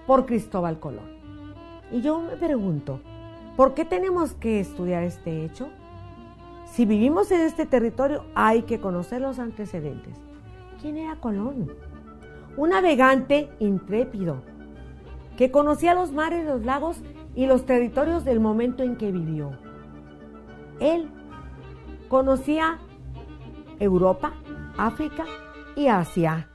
por 0.07 0.25
Cristóbal 0.25 0.79
Colón. 0.79 1.11
Y 1.91 2.01
yo 2.01 2.21
me 2.21 2.37
pregunto, 2.37 2.99
¿por 3.55 3.73
qué 3.73 3.85
tenemos 3.85 4.33
que 4.33 4.59
estudiar 4.59 5.03
este 5.03 5.45
hecho? 5.45 5.69
Si 6.65 6.85
vivimos 6.85 7.31
en 7.31 7.41
este 7.41 7.65
territorio 7.65 8.25
hay 8.33 8.63
que 8.63 8.79
conocer 8.79 9.21
los 9.21 9.39
antecedentes. 9.39 10.15
¿Quién 10.81 10.97
era 10.97 11.17
Colón? 11.17 11.71
Un 12.57 12.69
navegante 12.69 13.49
intrépido 13.59 14.41
que 15.37 15.51
conocía 15.51 15.93
los 15.93 16.11
mares, 16.11 16.45
los 16.45 16.65
lagos 16.65 17.01
y 17.35 17.45
los 17.45 17.65
territorios 17.65 18.25
del 18.25 18.39
momento 18.39 18.83
en 18.83 18.95
que 18.95 19.11
vivió. 19.11 19.51
Él 20.79 21.09
conocía 22.09 22.79
Europa, 23.79 24.33
África 24.77 25.25
y 25.75 25.87
Asia 25.87 26.50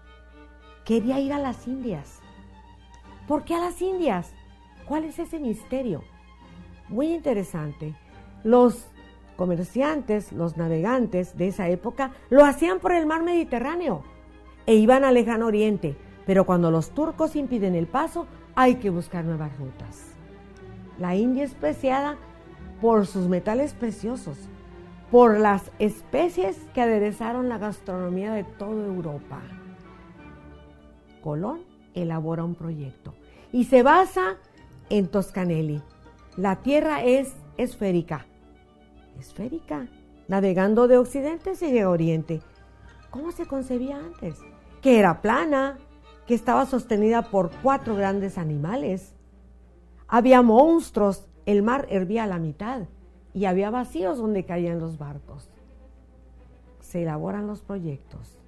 quería 0.87 1.19
ir 1.19 1.33
a 1.33 1.39
las 1.39 1.67
Indias. 1.67 2.21
¿Por 3.27 3.45
qué 3.45 3.55
a 3.55 3.61
las 3.61 3.83
Indias? 3.83 4.33
¿Cuál 4.87 5.05
es 5.05 5.19
ese 5.19 5.41
misterio? 5.41 6.05
Muy 6.89 7.13
interesante. 7.13 7.95
Los 8.45 8.87
comerciantes, 9.37 10.33
los 10.33 10.57
navegantes 10.57 11.37
de 11.37 11.49
esa 11.49 11.69
época 11.69 12.13
lo 12.31 12.45
hacían 12.45 12.79
por 12.79 12.93
el 12.93 13.05
mar 13.05 13.25
Mediterráneo 13.25 14.05
e 14.65 14.77
iban 14.77 15.03
al 15.05 15.15
lejano 15.15 15.47
oriente, 15.47 15.97
pero 16.25 16.47
cuando 16.47 16.71
los 16.71 16.91
turcos 16.91 17.35
impiden 17.35 17.75
el 17.75 17.89
paso 17.89 18.29
hay 18.55 18.77
que 18.77 18.91
buscar 18.91 19.25
nuevas 19.25 19.59
rutas. 19.59 20.13
La 20.99 21.17
India 21.17 21.43
es 21.43 21.55
preciada 21.55 22.17
por 22.81 23.07
sus 23.07 23.27
metales 23.29 23.75
preciosos, 23.75 24.39
por 25.11 25.41
las 25.41 25.73
especies 25.81 26.57
que 26.73 26.81
aderezaron 26.81 27.49
la 27.49 27.59
gastronomía 27.59 28.33
de 28.33 28.45
toda 28.45 28.87
Europa. 28.87 29.43
Colón 31.27 31.63
elabora 31.93 32.45
un 32.45 32.55
proyecto 32.55 33.13
y 33.51 33.65
se 33.65 33.83
basa 33.83 34.37
en 34.91 35.09
Toscanelli. 35.09 35.83
La 36.37 36.63
Tierra 36.63 37.03
es 37.03 37.35
esférica. 37.57 38.27
Esférica. 39.19 39.89
Navegando 40.29 40.87
de 40.87 40.99
occidente 40.99 41.57
se 41.57 41.73
llega 41.73 41.87
a 41.87 41.91
oriente. 41.91 42.43
¿Cómo 43.11 43.33
se 43.33 43.45
concebía 43.45 43.97
antes? 43.97 44.37
Que 44.81 45.01
era 45.01 45.21
plana, 45.21 45.79
que 46.29 46.35
estaba 46.35 46.65
sostenida 46.65 47.23
por 47.23 47.51
cuatro 47.61 47.97
grandes 47.97 48.39
animales. 48.39 49.13
Había 50.07 50.43
monstruos, 50.43 51.27
el 51.45 51.65
mar 51.65 51.89
hervía 51.91 52.23
a 52.23 52.29
la 52.29 52.39
mitad 52.39 52.83
y 53.35 53.47
había 53.47 53.71
vacíos 53.71 54.19
donde 54.19 54.45
caían 54.45 54.79
los 54.79 54.97
barcos. 54.97 55.51
Se 56.79 57.03
elaboran 57.03 57.49
los 57.49 57.63
proyectos. 57.63 58.39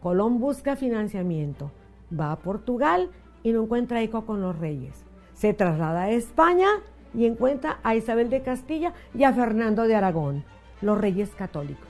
Colón 0.00 0.40
busca 0.40 0.74
financiamiento 0.74 1.70
va 2.18 2.32
a 2.32 2.38
Portugal 2.38 3.10
y 3.42 3.52
no 3.52 3.62
encuentra 3.62 4.02
eco 4.02 4.24
con 4.24 4.40
los 4.40 4.58
reyes. 4.58 5.04
Se 5.34 5.52
traslada 5.52 6.02
a 6.02 6.10
España 6.10 6.68
y 7.14 7.26
encuentra 7.26 7.78
a 7.82 7.94
Isabel 7.94 8.30
de 8.30 8.42
Castilla 8.42 8.92
y 9.14 9.24
a 9.24 9.32
Fernando 9.32 9.84
de 9.84 9.94
Aragón, 9.94 10.44
los 10.80 10.98
reyes 10.98 11.30
católicos. 11.30 11.88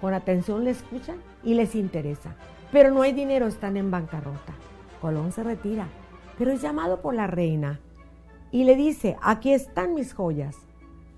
Con 0.00 0.14
atención 0.14 0.64
le 0.64 0.70
escuchan 0.70 1.16
y 1.42 1.54
les 1.54 1.74
interesa, 1.74 2.34
pero 2.72 2.90
no 2.90 3.02
hay 3.02 3.12
dinero, 3.12 3.46
están 3.46 3.76
en 3.76 3.90
bancarrota. 3.90 4.54
Colón 5.00 5.32
se 5.32 5.42
retira, 5.42 5.88
pero 6.38 6.50
es 6.50 6.62
llamado 6.62 7.00
por 7.00 7.14
la 7.14 7.26
reina 7.26 7.80
y 8.50 8.64
le 8.64 8.76
dice, 8.76 9.16
aquí 9.22 9.52
están 9.52 9.94
mis 9.94 10.14
joyas, 10.14 10.56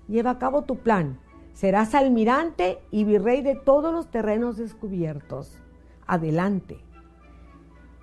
lleva 0.07 0.31
a 0.31 0.39
cabo 0.39 0.63
tu 0.63 0.77
plan, 0.77 1.19
serás 1.53 1.95
almirante 1.95 2.79
y 2.91 3.03
virrey 3.03 3.41
de 3.41 3.55
todos 3.55 3.93
los 3.93 4.09
terrenos 4.09 4.57
descubiertos. 4.57 5.57
Adelante. 6.07 6.79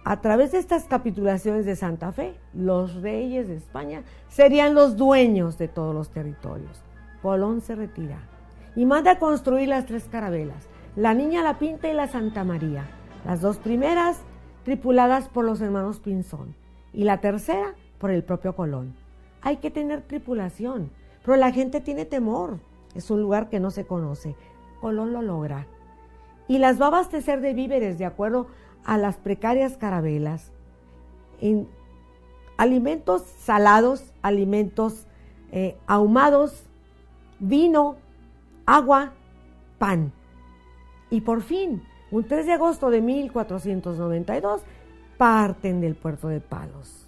A 0.05 0.21
través 0.21 0.52
de 0.52 0.59
estas 0.59 0.85
capitulaciones 0.85 1.67
de 1.67 1.76
Santa 1.76 2.12
Fe, 2.12 2.35
los 2.55 2.95
reyes 3.02 3.49
de 3.49 3.57
España 3.57 4.02
serían 4.28 4.75
los 4.75 4.97
dueños 4.97 5.59
de 5.59 5.69
todos 5.69 5.95
los 5.95 6.11
territorios. 6.11 6.83
Colón 7.21 7.61
se 7.61 7.75
retira 7.75 8.19
y 8.75 8.87
manda 8.87 9.19
construir 9.19 9.69
las 9.69 9.87
tres 9.87 10.05
carabelas, 10.11 10.69
la 10.97 11.14
Niña 11.14 11.43
La 11.43 11.59
Pinta 11.59 11.88
y 11.88 11.95
la 11.95 12.09
Santa 12.09 12.45
María, 12.45 12.88
las 13.26 13.40
dos 13.40 13.59
primeras 13.59 14.21
tripuladas 14.64 15.28
por 15.28 15.45
los 15.45 15.61
hermanos 15.61 16.00
Pinzón 16.00 16.55
y 16.93 17.05
la 17.05 17.21
tercera 17.21 17.75
por 17.99 18.11
el 18.11 18.23
propio 18.23 18.55
Colón. 18.55 18.95
Hay 19.43 19.59
que 19.59 19.71
tener 19.71 20.02
tripulación, 20.02 20.90
pero 21.25 21.37
la 21.37 21.52
gente 21.52 21.81
tiene 21.81 22.05
temor. 22.05 22.59
Es 22.95 23.11
un 23.11 23.21
lugar 23.21 23.49
que 23.49 23.61
no 23.61 23.71
se 23.71 23.85
conoce. 23.87 24.37
Colón 24.81 25.12
lo 25.12 25.23
logra. 25.23 25.67
Y 26.49 26.59
las 26.59 26.81
va 26.81 26.87
a 26.87 26.88
abastecer 26.88 27.40
de 27.40 27.55
víveres 27.55 27.99
de 27.99 28.07
acuerdo 28.07 28.49
a 28.85 28.97
las 28.97 29.17
precarias 29.17 29.76
carabelas 29.76 30.50
en 31.40 31.69
alimentos 32.57 33.23
salados, 33.38 34.12
alimentos 34.23 35.07
eh, 35.52 35.76
ahumados, 35.87 36.64
vino, 37.38 37.97
agua, 38.67 39.12
pan. 39.78 40.12
Y 41.11 41.23
por 41.23 41.43
fin, 41.43 41.83
un 42.11 42.25
3 42.25 42.47
de 42.47 42.52
agosto 42.52 42.90
de 42.90 43.00
1492, 43.00 44.62
parten 45.17 45.81
del 45.81 45.95
puerto 45.95 46.28
de 46.28 46.40
Palos. 46.40 47.07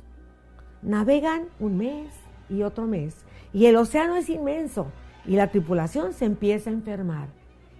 Navegan 0.83 1.49
un 1.59 1.77
mes 1.77 2.15
y 2.49 2.63
otro 2.63 2.87
mes, 2.87 3.15
y 3.53 3.67
el 3.67 3.77
océano 3.77 4.17
es 4.17 4.29
inmenso, 4.31 4.87
y 5.27 5.37
la 5.37 5.49
tripulación 5.49 6.13
se 6.13 6.25
empieza 6.25 6.71
a 6.71 6.73
enfermar. 6.73 7.29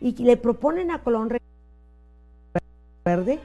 Y 0.01 0.13
le 0.23 0.37
proponen 0.37 0.91
a 0.91 1.03
Colón 1.03 1.31
Verde 3.05 3.41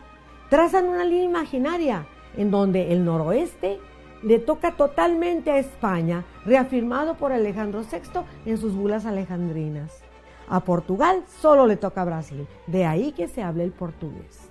trazan 0.50 0.86
una 0.86 1.06
línea 1.06 1.24
imaginaria 1.24 2.06
en 2.36 2.52
donde 2.52 2.92
el 2.92 3.06
noroeste 3.06 3.80
le 4.22 4.40
toca 4.40 4.72
totalmente 4.72 5.50
a 5.50 5.60
España, 5.60 6.26
reafirmado 6.46 7.16
por 7.16 7.32
Alejandro 7.32 7.82
VI 7.82 8.22
en 8.46 8.58
sus 8.58 8.74
bulas 8.74 9.06
alejandrinas. 9.06 10.04
A 10.50 10.60
Portugal 10.60 11.24
solo 11.42 11.68
le 11.68 11.78
toca 11.78 12.02
a 12.02 12.06
Brasil, 12.06 12.48
de 12.68 12.86
ahí 12.86 13.14
que 13.14 13.30
se 13.30 13.44
hable 13.44 13.64
el 13.64 13.72
portugués. 13.72 14.50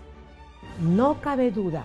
No 0.80 1.20
cabe 1.20 1.50
duda 1.50 1.84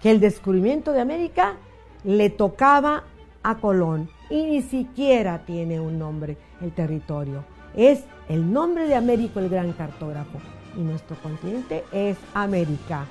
que 0.00 0.12
el 0.12 0.20
descubrimiento 0.20 0.92
de 0.92 1.00
América 1.00 1.56
le 2.04 2.30
tocaba 2.30 3.04
a 3.42 3.56
Colón 3.56 4.08
y 4.30 4.44
ni 4.44 4.62
siquiera 4.62 5.44
tiene 5.44 5.80
un 5.80 5.98
nombre 5.98 6.36
el 6.60 6.72
territorio. 6.72 7.44
Es 7.74 8.04
el 8.28 8.52
nombre 8.52 8.86
de 8.86 8.94
Américo 8.94 9.40
el 9.40 9.48
gran 9.48 9.72
cartógrafo 9.72 10.38
y 10.76 10.80
nuestro 10.80 11.16
continente 11.16 11.84
es 11.92 12.16
América. 12.34 13.06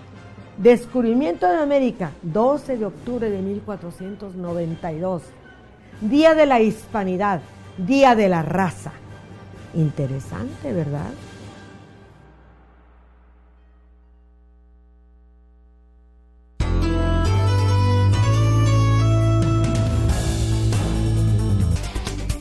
Descubrimiento 0.57 1.47
de 1.47 1.57
América, 1.57 2.11
12 2.21 2.77
de 2.77 2.85
octubre 2.85 3.29
de 3.29 3.41
1492. 3.41 5.23
Día 6.01 6.35
de 6.35 6.45
la 6.45 6.59
Hispanidad, 6.59 7.41
Día 7.77 8.15
de 8.15 8.29
la 8.29 8.41
Raza. 8.41 8.91
Interesante, 9.73 10.73
¿verdad? 10.73 11.11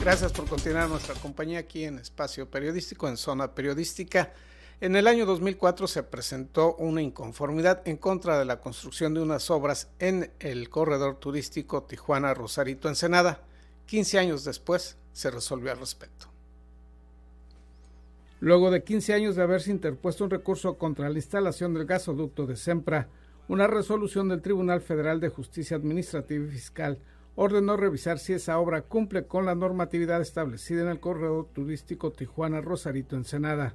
Gracias 0.00 0.32
por 0.32 0.48
continuar 0.48 0.88
nuestra 0.88 1.14
compañía 1.16 1.58
aquí 1.58 1.84
en 1.84 1.98
Espacio 1.98 2.48
Periodístico, 2.48 3.06
en 3.08 3.18
Zona 3.18 3.54
Periodística. 3.54 4.32
En 4.80 4.94
el 4.94 5.08
año 5.08 5.26
2004 5.26 5.88
se 5.88 6.04
presentó 6.04 6.76
una 6.76 7.02
inconformidad 7.02 7.82
en 7.84 7.96
contra 7.96 8.38
de 8.38 8.44
la 8.44 8.60
construcción 8.60 9.12
de 9.12 9.20
unas 9.20 9.50
obras 9.50 9.90
en 9.98 10.30
el 10.38 10.70
corredor 10.70 11.16
turístico 11.16 11.82
Tijuana-Rosarito-Ensenada. 11.82 13.40
15 13.86 14.20
años 14.20 14.44
después 14.44 14.96
se 15.12 15.32
resolvió 15.32 15.72
al 15.72 15.80
respecto. 15.80 16.28
Luego 18.38 18.70
de 18.70 18.84
15 18.84 19.14
años 19.14 19.34
de 19.34 19.42
haberse 19.42 19.72
interpuesto 19.72 20.22
un 20.22 20.30
recurso 20.30 20.78
contra 20.78 21.08
la 21.08 21.18
instalación 21.18 21.74
del 21.74 21.84
gasoducto 21.84 22.46
de 22.46 22.54
Sempra, 22.54 23.08
una 23.48 23.66
resolución 23.66 24.28
del 24.28 24.42
Tribunal 24.42 24.80
Federal 24.80 25.18
de 25.18 25.28
Justicia 25.28 25.76
Administrativa 25.76 26.44
y 26.44 26.50
Fiscal 26.50 27.00
ordenó 27.34 27.76
revisar 27.76 28.20
si 28.20 28.32
esa 28.32 28.60
obra 28.60 28.82
cumple 28.82 29.26
con 29.26 29.44
la 29.44 29.56
normatividad 29.56 30.20
establecida 30.20 30.82
en 30.82 30.88
el 30.88 31.00
corredor 31.00 31.48
turístico 31.52 32.12
Tijuana-Rosarito-Ensenada. 32.12 33.74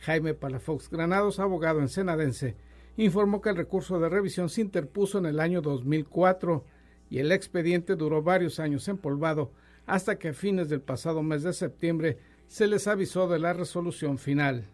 Jaime 0.00 0.34
Palafox 0.34 0.90
Granados, 0.90 1.38
abogado 1.38 1.80
en 1.80 1.88
Senadense, 1.88 2.56
informó 2.96 3.40
que 3.40 3.50
el 3.50 3.56
recurso 3.56 3.98
de 4.00 4.08
revisión 4.08 4.48
se 4.48 4.60
interpuso 4.60 5.18
en 5.18 5.26
el 5.26 5.40
año 5.40 5.62
2004 5.62 6.64
y 7.10 7.18
el 7.18 7.32
expediente 7.32 7.96
duró 7.96 8.22
varios 8.22 8.60
años 8.60 8.88
empolvado 8.88 9.52
hasta 9.86 10.18
que 10.18 10.28
a 10.28 10.34
fines 10.34 10.68
del 10.68 10.80
pasado 10.80 11.22
mes 11.22 11.42
de 11.42 11.52
septiembre 11.52 12.18
se 12.46 12.66
les 12.66 12.86
avisó 12.86 13.28
de 13.28 13.38
la 13.38 13.52
resolución 13.52 14.18
final. 14.18 14.64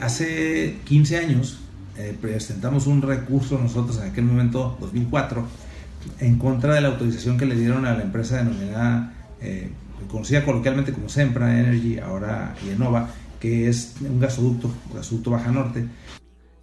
Hace 0.00 0.76
15 0.84 1.16
años 1.18 1.60
eh, 1.96 2.16
presentamos 2.20 2.86
un 2.86 3.02
recurso 3.02 3.58
nosotros 3.58 3.98
en 3.98 4.10
aquel 4.10 4.24
momento, 4.24 4.76
2004, 4.80 5.44
en 6.20 6.38
contra 6.38 6.74
de 6.74 6.80
la 6.80 6.88
autorización 6.88 7.38
que 7.38 7.46
le 7.46 7.54
dieron 7.54 7.86
a 7.86 7.94
la 7.94 8.02
empresa 8.02 8.38
denominada, 8.38 9.14
eh, 9.40 9.70
conocida 10.10 10.44
coloquialmente 10.44 10.92
como 10.92 11.08
Sempra 11.08 11.58
Energy, 11.58 11.98
ahora 11.98 12.54
Yenova, 12.64 13.10
que 13.42 13.68
es 13.68 13.96
un 14.00 14.20
gasoducto, 14.20 14.70
gasoducto 14.94 15.32
Baja 15.32 15.50
Norte. 15.50 15.84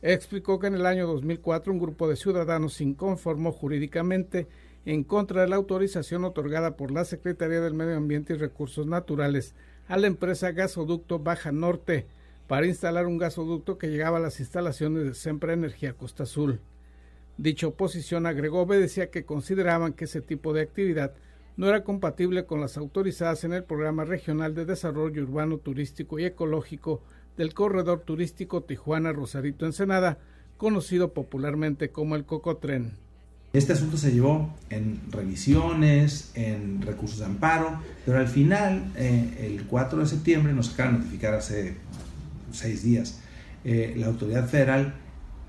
Explicó 0.01 0.59
que 0.59 0.67
en 0.67 0.75
el 0.75 0.85
año 0.85 1.07
2004 1.07 1.73
un 1.73 1.77
grupo 1.77 2.07
de 2.07 2.15
ciudadanos 2.15 2.75
se 2.75 2.85
inconformó 2.85 3.51
jurídicamente 3.51 4.47
en 4.85 5.03
contra 5.03 5.41
de 5.41 5.49
la 5.49 5.57
autorización 5.57 6.23
otorgada 6.23 6.77
por 6.77 6.91
la 6.91 7.03
Secretaría 7.03 7.59
del 7.59 7.73
Medio 7.73 7.97
Ambiente 7.97 8.31
y 8.31 8.37
Recursos 8.37 8.87
Naturales 8.87 9.55
a 9.89 9.97
la 9.97 10.07
empresa 10.07 10.53
Gasoducto 10.53 11.19
Baja 11.19 11.51
Norte 11.51 12.07
para 12.47 12.65
instalar 12.65 13.07
un 13.07 13.17
gasoducto 13.17 13.77
que 13.77 13.87
llegaba 13.87 14.15
a 14.15 14.21
las 14.21 14.39
instalaciones 14.39 15.03
de 15.03 15.15
Sempra 15.15 15.51
Energía 15.51 15.91
Costa 15.91 16.23
Azul. 16.23 16.61
Dicha 17.37 17.67
oposición 17.67 18.25
agregó 18.25 18.61
obedecía 18.61 19.11
que 19.11 19.25
consideraban 19.25 19.91
que 19.91 20.05
ese 20.05 20.21
tipo 20.21 20.53
de 20.53 20.61
actividad 20.61 21.11
no 21.59 21.67
era 21.67 21.83
compatible 21.83 22.45
con 22.45 22.61
las 22.61 22.77
autorizadas 22.77 23.43
en 23.43 23.51
el 23.51 23.65
Programa 23.65 24.05
Regional 24.05 24.55
de 24.55 24.63
Desarrollo 24.63 25.23
Urbano 25.23 25.57
Turístico 25.57 26.17
y 26.17 26.23
Ecológico 26.23 27.01
del 27.35 27.53
Corredor 27.53 27.99
Turístico 27.99 28.63
Tijuana-Rosarito 28.63 29.65
Ensenada, 29.65 30.19
conocido 30.55 31.11
popularmente 31.11 31.89
como 31.89 32.15
el 32.15 32.23
Cocotren. 32.23 32.93
Este 33.51 33.73
asunto 33.73 33.97
se 33.97 34.13
llevó 34.13 34.55
en 34.69 35.01
revisiones, 35.11 36.31
en 36.33 36.81
recursos 36.81 37.19
de 37.19 37.25
amparo, 37.25 37.81
pero 38.05 38.19
al 38.19 38.29
final, 38.29 38.93
eh, 38.95 39.51
el 39.53 39.67
4 39.67 39.99
de 39.99 40.05
septiembre, 40.05 40.53
nos 40.53 40.73
acaban 40.73 40.93
de 40.93 40.99
notificar 40.99 41.33
hace 41.33 41.75
seis 42.53 42.83
días, 42.83 43.19
eh, 43.65 43.95
la 43.97 44.07
autoridad 44.07 44.47
federal 44.47 44.93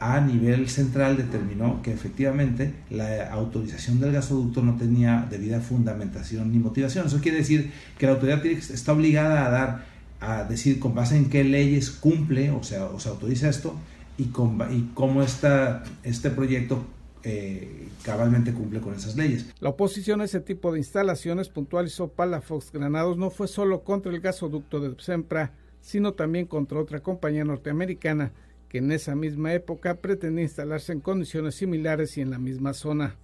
a 0.00 0.18
nivel 0.22 0.70
central 0.70 1.18
determinó 1.18 1.82
que 1.82 1.92
efectivamente 1.92 2.72
la 2.88 3.30
autorización 3.30 4.00
del 4.00 4.12
gasoducto 4.12 4.62
no 4.62 4.76
tenía 4.76 5.26
debida 5.30 5.60
fundamentación 5.60 6.50
ni 6.50 6.58
motivación. 6.58 7.06
Eso 7.06 7.20
quiere 7.20 7.38
decir 7.38 7.70
que 7.98 8.06
la 8.06 8.12
autoridad 8.12 8.44
está 8.46 8.94
obligada 8.94 9.46
a 9.46 9.50
dar, 9.50 9.84
a 10.20 10.44
decir 10.44 10.80
con 10.80 10.94
base 10.94 11.18
en 11.18 11.28
qué 11.28 11.44
leyes 11.44 11.90
cumple 11.90 12.50
o 12.50 12.62
sea, 12.62 12.86
o 12.86 12.98
se 12.98 13.10
autoriza 13.10 13.50
esto 13.50 13.76
y, 14.16 14.24
con, 14.26 14.58
y 14.74 14.90
cómo 14.94 15.22
está 15.22 15.84
este 16.02 16.30
proyecto 16.30 16.82
eh, 17.22 17.88
cabalmente 18.02 18.54
cumple 18.54 18.80
con 18.80 18.94
esas 18.94 19.16
leyes. 19.16 19.52
La 19.60 19.68
oposición 19.68 20.22
a 20.22 20.24
ese 20.24 20.40
tipo 20.40 20.72
de 20.72 20.78
instalaciones, 20.78 21.50
puntualizó 21.50 22.08
Palafox 22.08 22.72
Granados, 22.72 23.18
no 23.18 23.28
fue 23.28 23.48
solo 23.48 23.82
contra 23.82 24.10
el 24.10 24.20
gasoducto 24.20 24.80
de 24.80 24.94
Sempra, 24.98 25.52
sino 25.82 26.14
también 26.14 26.46
contra 26.46 26.80
otra 26.80 27.00
compañía 27.00 27.44
norteamericana 27.44 28.32
que 28.70 28.78
en 28.78 28.92
esa 28.92 29.16
misma 29.16 29.52
época 29.52 29.96
pretendía 29.96 30.44
instalarse 30.44 30.92
en 30.92 31.00
condiciones 31.00 31.56
similares 31.56 32.16
y 32.16 32.20
en 32.20 32.30
la 32.30 32.38
misma 32.38 32.72
zona. 32.72 33.16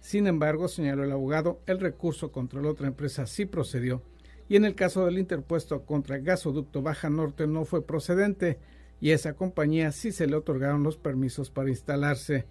Sin 0.00 0.26
embargo, 0.26 0.68
señaló 0.68 1.02
el 1.02 1.12
abogado, 1.12 1.60
el 1.66 1.80
recurso 1.80 2.30
contra 2.30 2.60
la 2.60 2.68
otra 2.68 2.88
empresa 2.88 3.26
sí 3.26 3.46
procedió, 3.46 4.02
y 4.50 4.56
en 4.56 4.66
el 4.66 4.74
caso 4.74 5.06
del 5.06 5.18
interpuesto 5.18 5.86
contra 5.86 6.18
Gasoducto 6.18 6.82
Baja 6.82 7.08
Norte 7.08 7.46
no 7.46 7.64
fue 7.64 7.86
procedente, 7.86 8.58
y 9.00 9.12
esa 9.12 9.32
compañía 9.32 9.92
sí 9.92 10.12
se 10.12 10.26
le 10.26 10.36
otorgaron 10.36 10.82
los 10.82 10.98
permisos 10.98 11.50
para 11.50 11.70
instalarse. 11.70 12.44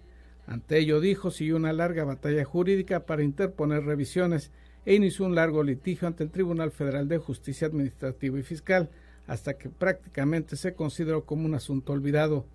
Ante 0.44 0.78
ello 0.78 1.00
dijo 1.00 1.30
siguió 1.30 1.54
una 1.54 1.72
larga 1.72 2.02
batalla 2.02 2.44
jurídica 2.44 3.06
para 3.06 3.22
interponer 3.22 3.84
revisiones 3.84 4.50
e 4.84 4.94
inició 4.94 5.26
un 5.26 5.36
largo 5.36 5.62
litigio 5.62 6.08
ante 6.08 6.24
el 6.24 6.30
Tribunal 6.32 6.72
Federal 6.72 7.06
de 7.06 7.18
Justicia 7.18 7.68
Administrativa 7.68 8.36
y 8.36 8.42
Fiscal, 8.42 8.90
hasta 9.26 9.54
que 9.54 9.68
prácticamente 9.68 10.56
se 10.56 10.74
consideró 10.74 11.24
como 11.24 11.46
un 11.46 11.54
asunto 11.54 11.92
olvidado. 11.92 12.46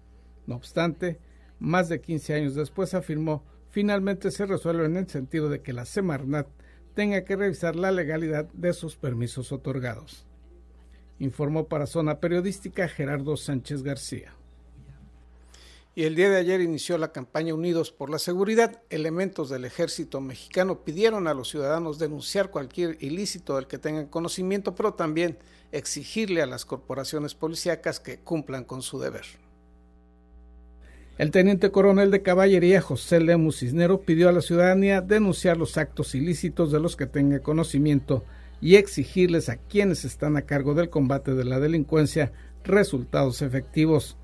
No 0.45 0.55
obstante, 0.55 1.19
más 1.59 1.89
de 1.89 2.01
15 2.01 2.33
años 2.33 2.55
después 2.55 2.93
afirmó, 2.93 3.43
finalmente 3.69 4.31
se 4.31 4.45
resuelve 4.45 4.85
en 4.85 4.97
el 4.97 5.07
sentido 5.07 5.49
de 5.49 5.61
que 5.61 5.73
la 5.73 5.85
Semarnat 5.85 6.47
tenga 6.93 7.23
que 7.23 7.35
revisar 7.35 7.75
la 7.75 7.91
legalidad 7.91 8.47
de 8.53 8.73
sus 8.73 8.95
permisos 8.95 9.51
otorgados. 9.51 10.25
Informó 11.19 11.67
para 11.67 11.87
Zona 11.87 12.19
Periodística 12.19 12.87
Gerardo 12.87 13.37
Sánchez 13.37 13.83
García 13.83 14.33
y 15.97 16.03
el 16.03 16.13
día 16.13 16.29
de 16.29 16.37
ayer 16.37 16.61
inició 16.61 16.99
la 16.99 17.11
campaña 17.11 17.55
Unidos 17.55 17.89
por 17.91 18.11
la 18.11 18.19
Seguridad. 18.19 18.83
Elementos 18.91 19.49
del 19.49 19.65
ejército 19.65 20.21
mexicano 20.21 20.83
pidieron 20.83 21.27
a 21.27 21.33
los 21.33 21.49
ciudadanos 21.49 21.97
denunciar 21.97 22.51
cualquier 22.51 22.99
ilícito 22.99 23.55
del 23.55 23.65
que 23.65 23.79
tengan 23.79 24.05
conocimiento, 24.05 24.75
pero 24.75 24.93
también 24.93 25.39
exigirle 25.71 26.43
a 26.43 26.45
las 26.45 26.65
corporaciones 26.65 27.33
policíacas 27.33 27.99
que 27.99 28.19
cumplan 28.19 28.63
con 28.63 28.83
su 28.83 28.99
deber. 28.99 29.23
El 31.17 31.31
teniente 31.31 31.71
coronel 31.71 32.11
de 32.11 32.21
caballería 32.21 32.79
José 32.79 33.19
Lemus 33.19 33.61
Cisnero 33.61 34.01
pidió 34.01 34.29
a 34.29 34.33
la 34.33 34.41
ciudadanía 34.41 35.01
denunciar 35.01 35.57
los 35.57 35.79
actos 35.79 36.13
ilícitos 36.13 36.71
de 36.71 36.79
los 36.79 36.95
que 36.95 37.07
tenga 37.07 37.39
conocimiento 37.39 38.23
y 38.61 38.75
exigirles 38.75 39.49
a 39.49 39.57
quienes 39.57 40.05
están 40.05 40.37
a 40.37 40.43
cargo 40.43 40.75
del 40.75 40.91
combate 40.91 41.33
de 41.33 41.43
la 41.43 41.59
delincuencia 41.59 42.33
resultados 42.63 43.41
efectivos. 43.41 44.15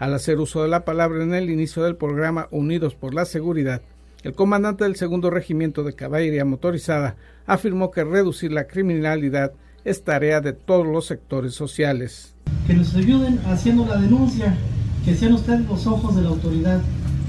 Al 0.00 0.14
hacer 0.14 0.40
uso 0.40 0.62
de 0.62 0.68
la 0.68 0.86
palabra 0.86 1.22
en 1.22 1.34
el 1.34 1.50
inicio 1.50 1.82
del 1.82 1.94
programa 1.94 2.48
Unidos 2.50 2.94
por 2.94 3.12
la 3.12 3.26
Seguridad, 3.26 3.82
el 4.22 4.32
comandante 4.32 4.84
del 4.84 4.96
segundo 4.96 5.28
regimiento 5.28 5.84
de 5.84 5.92
caballería 5.92 6.46
motorizada 6.46 7.16
afirmó 7.44 7.90
que 7.90 8.02
reducir 8.02 8.50
la 8.50 8.66
criminalidad 8.66 9.52
es 9.84 10.02
tarea 10.02 10.40
de 10.40 10.54
todos 10.54 10.86
los 10.86 11.04
sectores 11.04 11.52
sociales. 11.52 12.34
Que 12.66 12.72
nos 12.72 12.94
ayuden 12.94 13.40
haciendo 13.44 13.84
la 13.84 13.98
denuncia, 13.98 14.56
que 15.04 15.14
sean 15.14 15.34
ustedes 15.34 15.66
los 15.66 15.86
ojos 15.86 16.16
de 16.16 16.22
la 16.22 16.30
autoridad. 16.30 16.80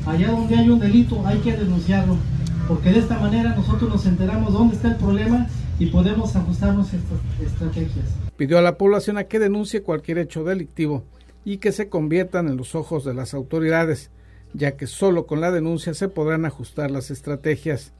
Allá 0.05 0.31
donde 0.31 0.55
hay 0.55 0.69
un 0.69 0.79
delito 0.79 1.21
hay 1.27 1.39
que 1.39 1.57
denunciarlo, 1.57 2.15
porque 2.69 2.93
de 2.93 2.99
esta 2.99 3.19
manera 3.19 3.53
nosotros 3.53 3.89
nos 3.89 4.05
enteramos 4.05 4.53
dónde 4.53 4.77
está 4.77 4.87
el 4.87 4.95
problema 4.95 5.45
y 5.77 5.87
podemos 5.87 6.37
ajustar 6.37 6.73
nuestras 6.73 7.01
estrategias. 7.45 8.05
Pidió 8.37 8.57
a 8.57 8.61
la 8.61 8.77
población 8.77 9.17
a 9.17 9.25
que 9.25 9.39
denuncie 9.39 9.83
cualquier 9.83 10.19
hecho 10.19 10.45
delictivo 10.45 11.03
y 11.43 11.57
que 11.57 11.71
se 11.71 11.89
conviertan 11.89 12.47
en 12.47 12.57
los 12.57 12.75
ojos 12.75 13.03
de 13.03 13.13
las 13.13 13.33
autoridades, 13.33 14.11
ya 14.53 14.77
que 14.77 14.87
solo 14.87 15.25
con 15.25 15.41
la 15.41 15.51
denuncia 15.51 15.93
se 15.93 16.07
podrán 16.07 16.45
ajustar 16.45 16.91
las 16.91 17.11
estrategias. 17.11 17.93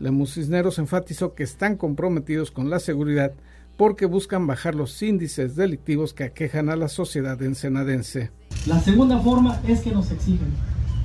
Lemus 0.00 0.34
Cisneros 0.34 0.78
enfatizó 0.78 1.34
que 1.34 1.42
están 1.42 1.76
comprometidos 1.76 2.50
con 2.50 2.70
la 2.70 2.78
seguridad 2.78 3.32
porque 3.76 4.06
buscan 4.06 4.46
bajar 4.46 4.74
los 4.74 5.00
índices 5.02 5.54
delictivos 5.54 6.12
que 6.12 6.24
aquejan 6.24 6.68
a 6.68 6.76
la 6.76 6.88
sociedad 6.88 7.40
ensenadense. 7.42 8.30
La 8.66 8.80
segunda 8.80 9.20
forma 9.20 9.60
es 9.68 9.80
que 9.80 9.92
nos 9.92 10.10
exigen, 10.10 10.48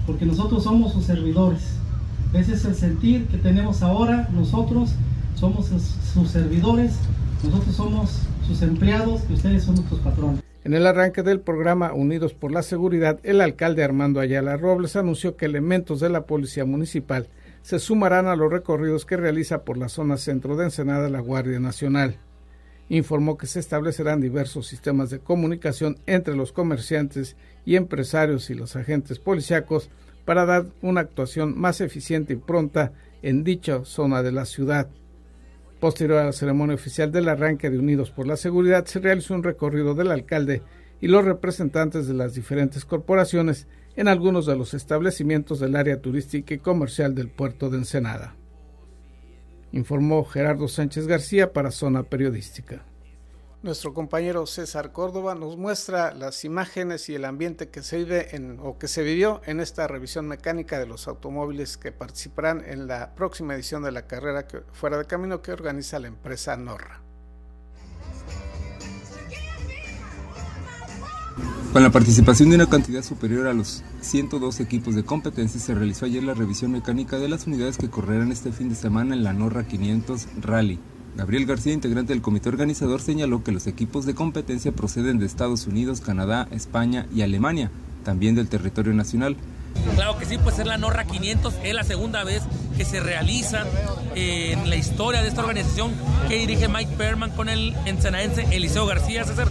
porque 0.08 0.26
nosotros 0.26 0.64
somos 0.64 0.94
sus 0.94 1.06
servidores. 1.06 1.62
Ese 2.34 2.54
es 2.54 2.66
el 2.66 2.74
sentir 2.74 3.28
que 3.28 3.38
tenemos 3.38 3.84
ahora, 3.84 4.28
nosotros 4.32 4.90
somos 5.36 5.68
sus 6.14 6.30
servidores, 6.32 6.94
nosotros 7.44 7.76
somos 7.76 8.20
sus 8.48 8.62
empleados 8.64 9.22
y 9.30 9.34
ustedes 9.34 9.64
son 9.64 9.76
nuestros 9.76 10.00
patrones. 10.00 10.43
En 10.64 10.74
el 10.74 10.88
arranque 10.88 11.24
del 11.24 11.42
programa 11.42 11.92
Unidos 11.92 12.34
por 12.34 12.54
la 12.54 12.64
Seguridad, 12.64 13.20
el 13.24 13.42
alcalde 13.42 13.84
Armando 13.84 14.22
Ayala 14.22 14.56
Robles 14.56 14.96
anunció 14.96 15.36
que 15.36 15.46
elementos 15.46 16.00
de 16.00 16.08
la 16.08 16.26
Policía 16.26 16.64
Municipal 16.64 17.28
se 17.64 17.80
sumarán 17.80 18.28
a 18.28 18.38
los 18.38 18.50
recorridos 18.50 19.06
que 19.06 19.18
realiza 19.18 19.66
por 19.66 19.78
la 19.78 19.90
zona 19.90 20.16
centro 20.16 20.56
de 20.56 20.66
Ensenada 20.66 21.10
la 21.10 21.20
Guardia 21.20 21.60
Nacional. 21.60 22.18
Informó 22.88 23.38
que 23.38 23.46
se 23.46 23.60
establecerán 23.60 24.22
diversos 24.22 24.66
sistemas 24.68 25.10
de 25.10 25.20
comunicación 25.20 25.98
entre 26.06 26.34
los 26.34 26.54
comerciantes 26.54 27.36
y 27.66 27.76
empresarios 27.76 28.50
y 28.50 28.54
los 28.54 28.78
agentes 28.78 29.20
policíacos 29.20 29.90
para 30.24 30.46
dar 30.46 30.68
una 30.82 31.02
actuación 31.02 31.60
más 31.60 31.82
eficiente 31.82 32.34
y 32.34 32.38
pronta 32.38 32.94
en 33.22 33.44
dicha 33.44 33.84
zona 33.84 34.24
de 34.24 34.32
la 34.32 34.46
ciudad. 34.46 34.88
Posterior 35.84 36.20
a 36.20 36.26
la 36.28 36.32
ceremonia 36.32 36.76
oficial 36.76 37.12
del 37.12 37.28
arranque 37.28 37.70
de 37.70 37.78
Unidos 37.78 38.10
por 38.10 38.26
la 38.26 38.38
Seguridad, 38.38 38.86
se 38.86 39.02
realizó 39.02 39.34
un 39.34 39.44
recorrido 39.44 39.94
del 39.96 40.12
alcalde 40.12 40.62
y 41.02 41.10
los 41.10 41.26
representantes 41.26 42.08
de 42.08 42.14
las 42.14 42.34
diferentes 42.36 42.86
corporaciones 42.86 43.68
en 43.98 44.08
algunos 44.08 44.46
de 44.46 44.56
los 44.56 44.74
establecimientos 44.74 45.60
del 45.60 45.76
área 45.76 46.00
turística 46.00 46.54
y 46.54 46.60
comercial 46.60 47.16
del 47.16 47.28
puerto 47.28 47.70
de 47.70 47.80
Ensenada. 47.80 48.34
Informó 49.74 50.24
Gerardo 50.24 50.70
Sánchez 50.70 51.06
García 51.06 51.52
para 51.52 51.70
Zona 51.70 52.04
Periodística. 52.04 52.86
Nuestro 53.64 53.94
compañero 53.94 54.46
César 54.46 54.92
Córdoba 54.92 55.36
nos 55.36 55.56
muestra 55.56 56.14
las 56.14 56.44
imágenes 56.44 57.08
y 57.08 57.16
el 57.16 57.24
ambiente 57.24 57.70
que 57.70 57.82
se 57.82 58.00
vive 58.00 58.36
en, 58.36 58.60
o 58.62 58.78
que 58.78 58.90
se 58.90 59.04
vivió 59.04 59.42
en 59.46 59.62
esta 59.62 59.88
revisión 59.88 60.28
mecánica 60.28 60.78
de 60.78 60.86
los 60.86 61.08
automóviles 61.08 61.78
que 61.78 61.94
participarán 61.94 62.62
en 62.68 62.88
la 62.88 63.16
próxima 63.16 63.56
edición 63.56 63.82
de 63.84 63.94
la 63.94 64.06
carrera 64.06 64.46
fuera 64.74 64.98
de 64.98 65.06
camino 65.06 65.42
que 65.42 65.54
organiza 65.54 65.98
la 66.00 66.10
empresa 66.10 66.58
Norra. 66.58 67.00
Con 71.72 71.84
la 71.84 71.90
participación 71.90 72.50
de 72.50 72.58
una 72.58 72.70
cantidad 72.70 73.02
superior 73.02 73.48
a 73.48 73.54
los 73.54 73.82
102 74.02 74.60
equipos 74.60 74.94
de 74.94 75.06
competencia, 75.06 75.62
se 75.62 75.74
realizó 75.74 76.06
ayer 76.06 76.22
la 76.22 76.34
revisión 76.34 76.74
mecánica 76.74 77.18
de 77.18 77.30
las 77.30 77.48
unidades 77.48 77.78
que 77.78 77.90
correrán 77.90 78.34
este 78.34 78.52
fin 78.52 78.68
de 78.68 78.76
semana 78.76 79.16
en 79.16 79.24
la 79.24 79.32
Norra 79.32 79.66
500 79.66 80.28
Rally. 80.42 80.82
Gabriel 81.16 81.46
García, 81.46 81.74
integrante 81.74 82.14
del 82.14 82.22
comité 82.22 82.50
organizador, 82.50 83.00
señaló 83.00 83.44
que 83.44 83.52
los 83.52 83.68
equipos 83.68 84.06
de 84.06 84.16
competencia 84.16 84.72
proceden 84.72 85.20
de 85.20 85.26
Estados 85.26 85.68
Unidos, 85.68 86.02
Canadá, 86.02 86.48
España 86.52 87.06
y 87.14 87.22
Alemania, 87.22 87.70
también 88.04 88.34
del 88.36 88.50
territorio 88.50 88.94
nacional. 88.94 89.38
Claro 89.96 90.18
que 90.18 90.26
sí, 90.26 90.38
pues 90.38 90.58
es 90.60 90.66
la 90.66 90.78
Norra 90.78 91.06
500, 91.06 91.56
es 91.64 91.74
la 91.74 91.84
segunda 91.84 92.24
vez 92.24 92.44
que 92.78 92.86
se 92.86 93.00
realiza 93.00 93.64
en 94.16 94.70
la 94.70 94.76
historia 94.76 95.22
de 95.22 95.28
esta 95.28 95.42
organización 95.42 95.92
que 96.28 96.38
dirige 96.38 96.68
Mike 96.68 96.94
Perman 96.98 97.32
con 97.32 97.50
el 97.50 97.76
ensenadense 97.86 98.48
Eliseo 98.52 98.86
García. 98.86 99.24
César. 99.24 99.50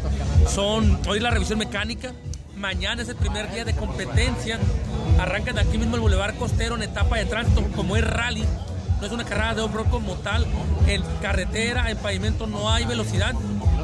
Son, 0.49 0.99
hoy 1.09 1.21
la 1.21 1.31
revisión 1.31 1.59
mecánica, 1.59 2.13
mañana 2.57 3.03
es 3.03 3.09
el 3.09 3.17
primer 3.17 3.53
día 3.53 3.65
de 3.65 3.75
competencia, 3.75 4.59
arrancan 5.19 5.55
de 5.55 5.61
aquí 5.61 5.79
mismo 5.79 5.95
el 5.95 6.01
Boulevard 6.01 6.35
Costero 6.37 6.75
en 6.75 6.83
etapa 6.83 7.19
de 7.19 7.25
tránsito, 7.25 7.63
como 7.75 7.97
es 7.97 8.05
rally, 8.05 8.45
no 9.03 9.07
es 9.09 9.13
una 9.13 9.25
carrera 9.25 9.55
de 9.57 9.63
off 9.63 9.75
como 9.91 10.15
tal, 10.15 10.47
en 10.87 11.03
carretera, 11.21 11.91
en 11.91 11.99
pavimento 11.99 12.47
no 12.47 12.71
hay 12.71 12.85
velocidad, 12.85 13.35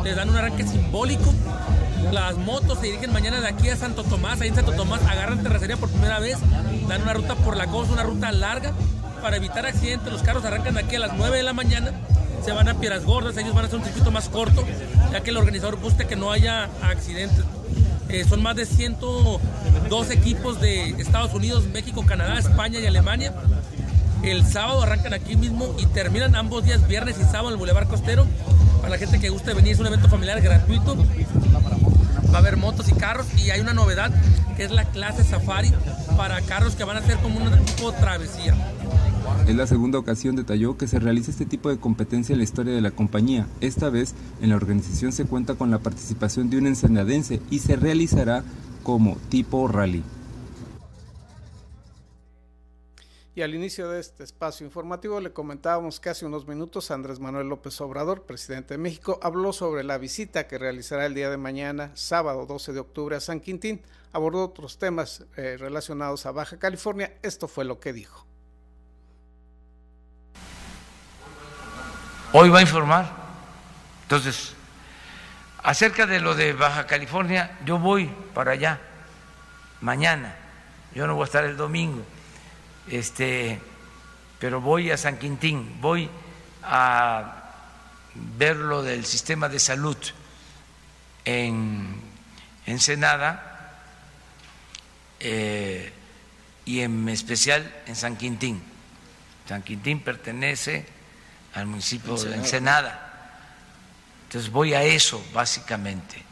les 0.04 0.14
dan 0.14 0.30
un 0.30 0.36
arranque 0.36 0.64
simbólico 0.64 1.34
las 2.12 2.36
motos 2.38 2.78
se 2.78 2.86
dirigen 2.86 3.12
mañana 3.12 3.40
de 3.40 3.48
aquí 3.48 3.68
a 3.68 3.76
Santo 3.76 4.02
Tomás. 4.02 4.40
Ahí 4.40 4.48
en 4.48 4.54
Santo 4.54 4.72
Tomás 4.72 5.02
agarran 5.02 5.42
terracería 5.42 5.76
por 5.76 5.90
primera 5.90 6.18
vez. 6.20 6.38
Dan 6.88 7.02
una 7.02 7.12
ruta 7.12 7.34
por 7.34 7.56
la 7.56 7.66
costa, 7.66 7.92
una 7.92 8.02
ruta 8.02 8.32
larga. 8.32 8.72
Para 9.20 9.36
evitar 9.36 9.66
accidentes, 9.66 10.10
los 10.10 10.22
carros 10.22 10.44
arrancan 10.44 10.74
de 10.74 10.80
aquí 10.80 10.96
a 10.96 11.00
las 11.00 11.14
9 11.14 11.36
de 11.36 11.42
la 11.42 11.52
mañana. 11.52 11.92
Se 12.44 12.52
van 12.52 12.68
a 12.68 12.74
Piedras 12.74 13.04
Gordas. 13.04 13.36
Ellos 13.36 13.52
van 13.54 13.64
a 13.64 13.66
hacer 13.66 13.80
un 13.80 13.84
circuito 13.84 14.10
más 14.10 14.28
corto, 14.28 14.64
ya 15.12 15.20
que 15.20 15.30
el 15.30 15.36
organizador 15.36 15.76
busca 15.76 16.06
que 16.06 16.16
no 16.16 16.30
haya 16.30 16.70
accidentes. 16.82 17.44
Eh, 18.08 18.24
son 18.26 18.42
más 18.42 18.56
de 18.56 18.64
102 18.64 20.10
equipos 20.10 20.60
de 20.60 20.90
Estados 21.00 21.34
Unidos, 21.34 21.66
México, 21.66 22.06
Canadá, 22.06 22.38
España 22.38 22.78
y 22.78 22.86
Alemania. 22.86 23.34
El 24.22 24.46
sábado 24.46 24.82
arrancan 24.82 25.14
aquí 25.14 25.36
mismo 25.36 25.74
y 25.78 25.86
terminan 25.86 26.34
ambos 26.34 26.64
días, 26.64 26.86
viernes 26.88 27.16
y 27.18 27.24
sábado, 27.24 27.48
en 27.48 27.52
el 27.52 27.58
Boulevard 27.58 27.88
Costero. 27.88 28.26
Para 28.78 28.90
la 28.90 28.98
gente 28.98 29.18
que 29.18 29.28
guste 29.28 29.54
venir, 29.54 29.72
es 29.72 29.80
un 29.80 29.86
evento 29.86 30.08
familiar 30.08 30.40
gratuito 30.40 30.96
va 32.32 32.36
a 32.38 32.38
haber 32.38 32.56
motos 32.56 32.88
y 32.88 32.92
carros 32.92 33.26
y 33.38 33.50
hay 33.50 33.60
una 33.60 33.74
novedad 33.74 34.12
que 34.56 34.64
es 34.64 34.70
la 34.70 34.84
clase 34.84 35.24
Safari 35.24 35.72
para 36.16 36.40
carros 36.42 36.74
que 36.74 36.84
van 36.84 36.96
a 36.96 37.02
ser 37.02 37.16
como 37.18 37.40
un 37.40 37.64
tipo 37.64 37.92
travesía. 37.92 38.54
Es 39.46 39.54
la 39.54 39.66
segunda 39.66 39.98
ocasión, 39.98 40.36
detalló, 40.36 40.76
que 40.76 40.88
se 40.88 40.98
realiza 40.98 41.30
este 41.30 41.46
tipo 41.46 41.68
de 41.68 41.78
competencia 41.78 42.32
en 42.32 42.38
la 42.38 42.44
historia 42.44 42.74
de 42.74 42.80
la 42.80 42.90
compañía. 42.90 43.46
Esta 43.60 43.88
vez, 43.88 44.14
en 44.42 44.50
la 44.50 44.56
organización 44.56 45.12
se 45.12 45.24
cuenta 45.24 45.54
con 45.54 45.70
la 45.70 45.78
participación 45.78 46.50
de 46.50 46.58
un 46.58 46.66
ensenadense 46.66 47.40
y 47.50 47.60
se 47.60 47.76
realizará 47.76 48.42
como 48.82 49.16
tipo 49.30 49.68
rally. 49.68 50.02
Y 53.38 53.42
al 53.42 53.54
inicio 53.54 53.88
de 53.88 54.00
este 54.00 54.24
espacio 54.24 54.66
informativo 54.66 55.20
le 55.20 55.32
comentábamos 55.32 56.00
que 56.00 56.10
hace 56.10 56.26
unos 56.26 56.48
minutos 56.48 56.90
Andrés 56.90 57.20
Manuel 57.20 57.46
López 57.46 57.80
Obrador, 57.80 58.22
presidente 58.22 58.74
de 58.74 58.78
México, 58.78 59.20
habló 59.22 59.52
sobre 59.52 59.84
la 59.84 59.96
visita 59.96 60.48
que 60.48 60.58
realizará 60.58 61.06
el 61.06 61.14
día 61.14 61.30
de 61.30 61.36
mañana, 61.36 61.92
sábado 61.94 62.46
12 62.46 62.72
de 62.72 62.80
octubre, 62.80 63.14
a 63.14 63.20
San 63.20 63.38
Quintín. 63.38 63.80
Abordó 64.12 64.42
otros 64.42 64.76
temas 64.78 65.24
eh, 65.36 65.56
relacionados 65.56 66.26
a 66.26 66.32
Baja 66.32 66.58
California. 66.58 67.14
Esto 67.22 67.46
fue 67.46 67.64
lo 67.64 67.78
que 67.78 67.92
dijo. 67.92 68.26
Hoy 72.32 72.48
va 72.48 72.58
a 72.58 72.62
informar. 72.62 73.08
Entonces, 74.02 74.54
acerca 75.62 76.06
de 76.06 76.18
lo 76.18 76.34
de 76.34 76.54
Baja 76.54 76.88
California, 76.88 77.56
yo 77.64 77.78
voy 77.78 78.10
para 78.34 78.50
allá 78.50 78.80
mañana. 79.80 80.34
Yo 80.92 81.06
no 81.06 81.14
voy 81.14 81.22
a 81.22 81.26
estar 81.26 81.44
el 81.44 81.56
domingo 81.56 82.02
este, 82.90 83.60
pero 84.38 84.60
voy 84.60 84.90
a 84.90 84.96
San 84.96 85.18
Quintín, 85.18 85.80
voy 85.80 86.08
a 86.62 87.52
ver 88.36 88.56
lo 88.56 88.82
del 88.82 89.04
sistema 89.04 89.48
de 89.48 89.58
salud 89.58 89.96
en 91.24 92.00
Ensenada 92.66 93.80
eh, 95.20 95.92
y 96.64 96.80
en 96.80 97.08
especial 97.08 97.74
en 97.86 97.96
San 97.96 98.16
Quintín. 98.16 98.62
San 99.48 99.62
Quintín 99.62 100.00
pertenece 100.00 100.86
al 101.54 101.66
municipio 101.66 102.16
de 102.16 102.34
Ensenada. 102.34 103.04
Entonces 104.24 104.50
voy 104.50 104.74
a 104.74 104.82
eso 104.82 105.24
básicamente. 105.32 106.22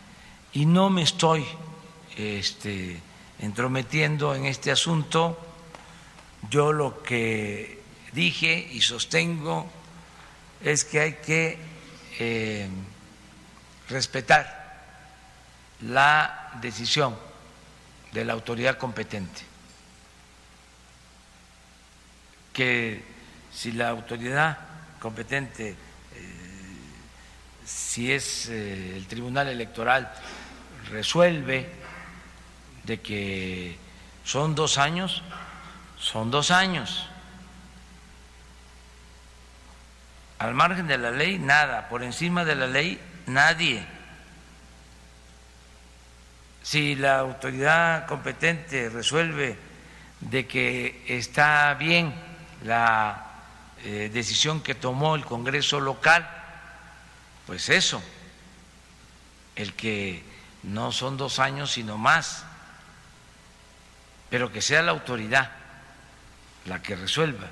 Y 0.53 0.67
no 0.67 0.91
me 0.91 1.03
estoy 1.03 1.45
este, 2.17 3.01
entrometiendo 3.39 4.35
en 4.35 4.47
este 4.47 4.71
asunto 4.71 5.46
yo 6.51 6.73
lo 6.73 7.03
que 7.03 7.81
dije 8.13 8.69
y 8.73 8.81
sostengo 8.81 9.71
es 10.63 10.85
que 10.85 11.01
hay 11.01 11.13
que 11.15 11.59
eh, 12.19 12.69
respetar 13.89 14.57
la 15.83 16.53
decisión 16.61 17.17
de 18.13 18.25
la 18.25 18.33
autoridad 18.33 18.79
competente, 18.79 19.43
que 22.53 23.03
si 23.53 23.73
la 23.73 23.91
autoridad 23.91 24.59
competente, 24.99 25.71
eh, 25.71 25.77
si 27.65 28.13
es 28.13 28.49
eh, 28.49 28.97
el 28.97 29.07
Tribunal 29.07 29.49
Electoral, 29.49 30.11
resuelve 30.91 31.69
de 32.85 33.01
que 33.01 33.77
son 34.25 34.55
dos 34.55 34.79
años, 34.79 35.23
son 35.99 36.31
dos 36.31 36.51
años. 36.51 37.09
Al 40.39 40.55
margen 40.55 40.87
de 40.87 40.99
la 40.99 41.11
ley, 41.11 41.39
nada. 41.39 41.89
Por 41.89 42.03
encima 42.03 42.45
de 42.45 42.55
la 42.55 42.67
ley, 42.67 43.01
nadie. 43.27 43.87
Si 46.63 46.95
la 46.95 47.21
autoridad 47.21 48.07
competente 48.07 48.91
resuelve 48.91 49.57
de 50.21 50.47
que 50.47 51.05
está 51.09 51.75
bien 51.75 52.15
la 52.65 53.25
eh, 53.85 54.11
decisión 54.13 54.63
que 54.63 54.75
tomó 54.75 55.15
el 55.15 55.25
Congreso 55.25 55.81
local, 55.81 56.29
pues 57.47 57.69
eso, 57.69 58.03
el 59.55 59.75
que 59.75 60.25
no 60.65 60.91
son 60.91 61.17
dos 61.17 61.39
años 61.39 61.71
sino 61.71 61.97
más, 61.97 62.45
pero 64.29 64.53
que 64.53 64.61
sea 64.61 64.83
la 64.83 64.91
autoridad 64.91 65.53
la 66.67 66.83
que 66.83 66.97
resuelva. 66.97 67.51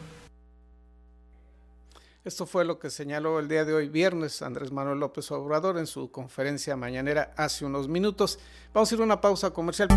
Esto 2.24 2.46
fue 2.46 2.64
lo 2.64 2.78
que 2.78 2.88
señaló 2.88 3.38
el 3.38 3.48
día 3.48 3.66
de 3.66 3.74
hoy, 3.74 3.88
viernes, 3.88 4.40
Andrés 4.40 4.72
Manuel 4.72 4.98
López 4.98 5.30
Obrador 5.30 5.76
en 5.76 5.86
su 5.86 6.10
conferencia 6.10 6.74
mañanera 6.74 7.34
hace 7.36 7.66
unos 7.66 7.86
minutos. 7.86 8.38
Vamos 8.72 8.90
a 8.90 8.94
ir 8.94 9.00
a 9.02 9.04
una 9.04 9.20
pausa 9.20 9.50
comercial. 9.50 9.88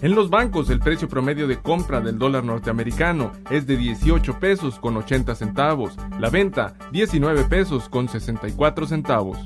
En 0.00 0.16
los 0.16 0.28
bancos 0.28 0.68
el 0.70 0.80
precio 0.80 1.08
promedio 1.08 1.46
de 1.46 1.62
compra 1.62 2.00
del 2.00 2.18
dólar 2.18 2.42
norteamericano 2.42 3.30
es 3.48 3.68
de 3.68 3.76
18 3.76 4.40
pesos 4.40 4.80
con 4.80 4.96
80 4.96 5.36
centavos, 5.36 5.94
la 6.18 6.28
venta 6.28 6.74
19 6.90 7.44
pesos 7.44 7.88
con 7.88 8.08
64 8.08 8.88
centavos. 8.88 9.38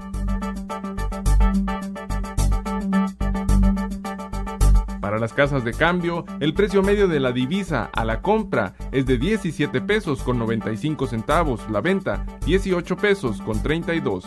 Para 5.16 5.24
las 5.24 5.32
casas 5.32 5.64
de 5.64 5.72
cambio, 5.72 6.26
el 6.40 6.52
precio 6.52 6.82
medio 6.82 7.08
de 7.08 7.20
la 7.20 7.32
divisa 7.32 7.88
a 7.94 8.04
la 8.04 8.20
compra 8.20 8.74
es 8.92 9.06
de 9.06 9.16
17 9.16 9.80
pesos 9.80 10.22
con 10.22 10.38
95 10.38 11.06
centavos, 11.06 11.62
la 11.70 11.80
venta 11.80 12.26
18 12.44 12.98
pesos 12.98 13.40
con 13.40 13.62
32. 13.62 14.26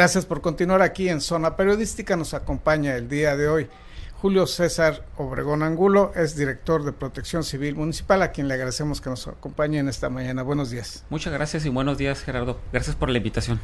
Gracias 0.00 0.24
por 0.24 0.40
continuar 0.40 0.80
aquí 0.80 1.10
en 1.10 1.20
Zona 1.20 1.56
Periodística. 1.56 2.16
Nos 2.16 2.32
acompaña 2.32 2.96
el 2.96 3.06
día 3.10 3.36
de 3.36 3.50
hoy 3.50 3.68
Julio 4.14 4.46
César 4.46 5.04
Obregón 5.18 5.62
Angulo, 5.62 6.12
es 6.16 6.36
director 6.36 6.84
de 6.84 6.92
Protección 6.92 7.44
Civil 7.44 7.74
Municipal, 7.74 8.22
a 8.22 8.32
quien 8.32 8.48
le 8.48 8.54
agradecemos 8.54 9.02
que 9.02 9.10
nos 9.10 9.28
acompañe 9.28 9.78
en 9.78 9.90
esta 9.90 10.08
mañana. 10.08 10.42
Buenos 10.42 10.70
días. 10.70 11.04
Muchas 11.10 11.34
gracias 11.34 11.66
y 11.66 11.68
buenos 11.68 11.98
días, 11.98 12.22
Gerardo. 12.22 12.58
Gracias 12.72 12.96
por 12.96 13.10
la 13.10 13.18
invitación. 13.18 13.60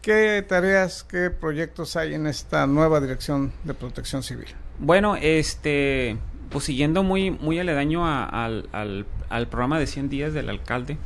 ¿Qué 0.00 0.44
tareas, 0.48 1.04
qué 1.04 1.30
proyectos 1.30 1.94
hay 1.94 2.14
en 2.14 2.26
esta 2.26 2.66
nueva 2.66 3.00
dirección 3.00 3.52
de 3.62 3.74
Protección 3.74 4.24
Civil? 4.24 4.48
Bueno, 4.80 5.14
este, 5.14 6.16
pues 6.50 6.64
siguiendo 6.64 7.04
muy, 7.04 7.30
muy 7.30 7.60
aledaño 7.60 8.04
al, 8.04 8.68
al, 8.72 9.06
al 9.28 9.46
programa 9.46 9.78
de 9.78 9.86
100 9.86 10.08
días 10.08 10.32
del 10.32 10.48
alcalde, 10.48 10.98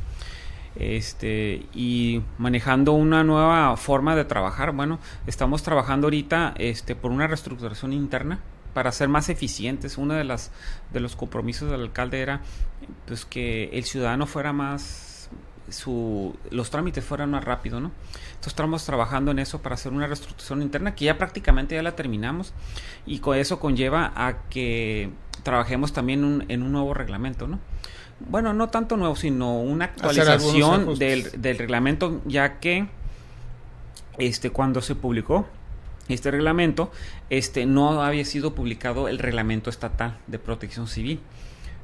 este 0.79 1.65
y 1.73 2.21
manejando 2.37 2.93
una 2.93 3.23
nueva 3.23 3.75
forma 3.77 4.15
de 4.15 4.25
trabajar. 4.25 4.71
Bueno, 4.71 4.99
estamos 5.25 5.63
trabajando 5.63 6.07
ahorita 6.07 6.53
este 6.57 6.95
por 6.95 7.11
una 7.11 7.27
reestructuración 7.27 7.93
interna 7.93 8.39
para 8.73 8.91
ser 8.91 9.09
más 9.09 9.29
eficientes. 9.29 9.97
Uno 9.97 10.13
de 10.13 10.23
las 10.23 10.51
de 10.93 10.99
los 10.99 11.15
compromisos 11.15 11.71
del 11.71 11.81
alcalde 11.81 12.21
era 12.21 12.41
pues 13.07 13.25
que 13.25 13.69
el 13.73 13.85
ciudadano 13.85 14.27
fuera 14.27 14.53
más 14.53 15.06
su 15.69 16.35
los 16.51 16.69
trámites 16.69 17.03
fueran 17.03 17.31
más 17.31 17.43
rápido, 17.43 17.79
¿no? 17.79 17.91
Entonces 18.27 18.47
estamos 18.47 18.85
trabajando 18.85 19.31
en 19.31 19.39
eso 19.39 19.61
para 19.61 19.75
hacer 19.75 19.91
una 19.91 20.07
reestructuración 20.07 20.61
interna 20.61 20.95
que 20.95 21.05
ya 21.05 21.17
prácticamente 21.17 21.75
ya 21.75 21.83
la 21.83 21.95
terminamos 21.95 22.53
y 23.05 23.19
con 23.19 23.37
eso 23.37 23.59
conlleva 23.59 24.13
a 24.15 24.43
que 24.49 25.09
trabajemos 25.43 25.93
también 25.93 26.45
en 26.47 26.63
un 26.63 26.71
nuevo 26.71 26.93
reglamento, 26.93 27.47
¿no? 27.47 27.59
bueno, 28.19 28.53
no 28.53 28.69
tanto 28.69 28.97
nuevo, 28.97 29.15
sino 29.15 29.59
una 29.59 29.85
actualización 29.85 30.97
del, 30.97 31.41
del, 31.41 31.57
reglamento, 31.57 32.21
ya 32.25 32.59
que 32.59 32.87
este 34.17 34.49
cuando 34.49 34.81
se 34.81 34.95
publicó 34.95 35.47
este 36.09 36.31
reglamento, 36.31 36.91
este 37.29 37.65
no 37.65 38.01
había 38.01 38.25
sido 38.25 38.55
publicado 38.55 39.07
el 39.07 39.19
reglamento 39.19 39.69
estatal 39.69 40.17
de 40.27 40.39
protección 40.39 40.87
civil. 40.87 41.19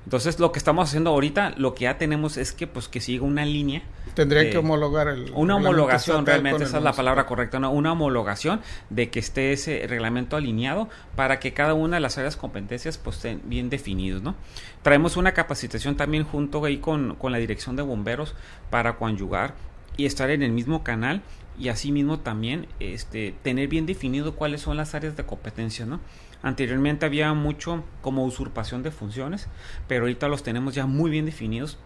Entonces, 0.05 0.39
lo 0.39 0.51
que 0.51 0.59
estamos 0.59 0.89
haciendo 0.89 1.11
ahorita, 1.11 1.53
lo 1.57 1.75
que 1.75 1.83
ya 1.83 1.97
tenemos 1.97 2.37
es 2.37 2.51
que 2.51 2.67
pues 2.67 2.87
que 2.87 2.99
siga 2.99 3.23
una 3.23 3.45
línea 3.45 3.83
Tendría 4.13 4.49
que 4.49 4.57
homologar 4.57 5.07
el. 5.07 5.31
Una 5.33 5.55
homologación, 5.55 6.25
realmente, 6.25 6.65
esa 6.65 6.77
es 6.77 6.83
la 6.83 6.93
palabra 6.93 7.25
correcta, 7.25 7.57
una 7.57 7.91
homologación 7.91 8.61
de 8.89 9.09
que 9.09 9.19
esté 9.19 9.53
ese 9.53 9.85
reglamento 9.87 10.35
alineado 10.35 10.89
para 11.15 11.39
que 11.39 11.53
cada 11.53 11.73
una 11.73 11.97
de 11.97 12.01
las 12.01 12.17
áreas 12.17 12.35
competencias 12.35 12.97
pues 12.97 13.17
estén 13.17 13.41
bien 13.45 13.69
definidos, 13.69 14.21
¿no? 14.21 14.35
Traemos 14.81 15.17
una 15.17 15.33
capacitación 15.33 15.95
también 15.95 16.23
junto 16.25 16.63
ahí 16.65 16.77
con, 16.77 17.15
con 17.15 17.31
la 17.31 17.39
dirección 17.39 17.75
de 17.75 17.81
bomberos 17.81 18.35
para 18.69 18.97
conyugar 18.97 19.55
y 19.97 20.05
estar 20.05 20.29
en 20.29 20.43
el 20.43 20.51
mismo 20.51 20.83
canal 20.83 21.21
y 21.57 21.69
asimismo 21.69 22.19
también 22.19 22.67
este, 22.79 23.33
tener 23.43 23.67
bien 23.67 23.85
definido 23.85 24.35
cuáles 24.35 24.61
son 24.61 24.77
las 24.77 24.95
áreas 24.95 25.15
de 25.15 25.23
competencia, 25.23 25.85
¿no? 25.85 25.99
Anteriormente 26.43 27.05
había 27.05 27.33
mucho 27.33 27.83
como 28.01 28.25
usurpación 28.25 28.83
de 28.83 28.91
funciones, 28.91 29.47
pero 29.87 30.01
ahorita 30.01 30.27
los 30.27 30.43
tenemos 30.43 30.75
ya 30.75 30.85
muy 30.85 31.09
bien 31.09 31.25
definidos 31.25 31.79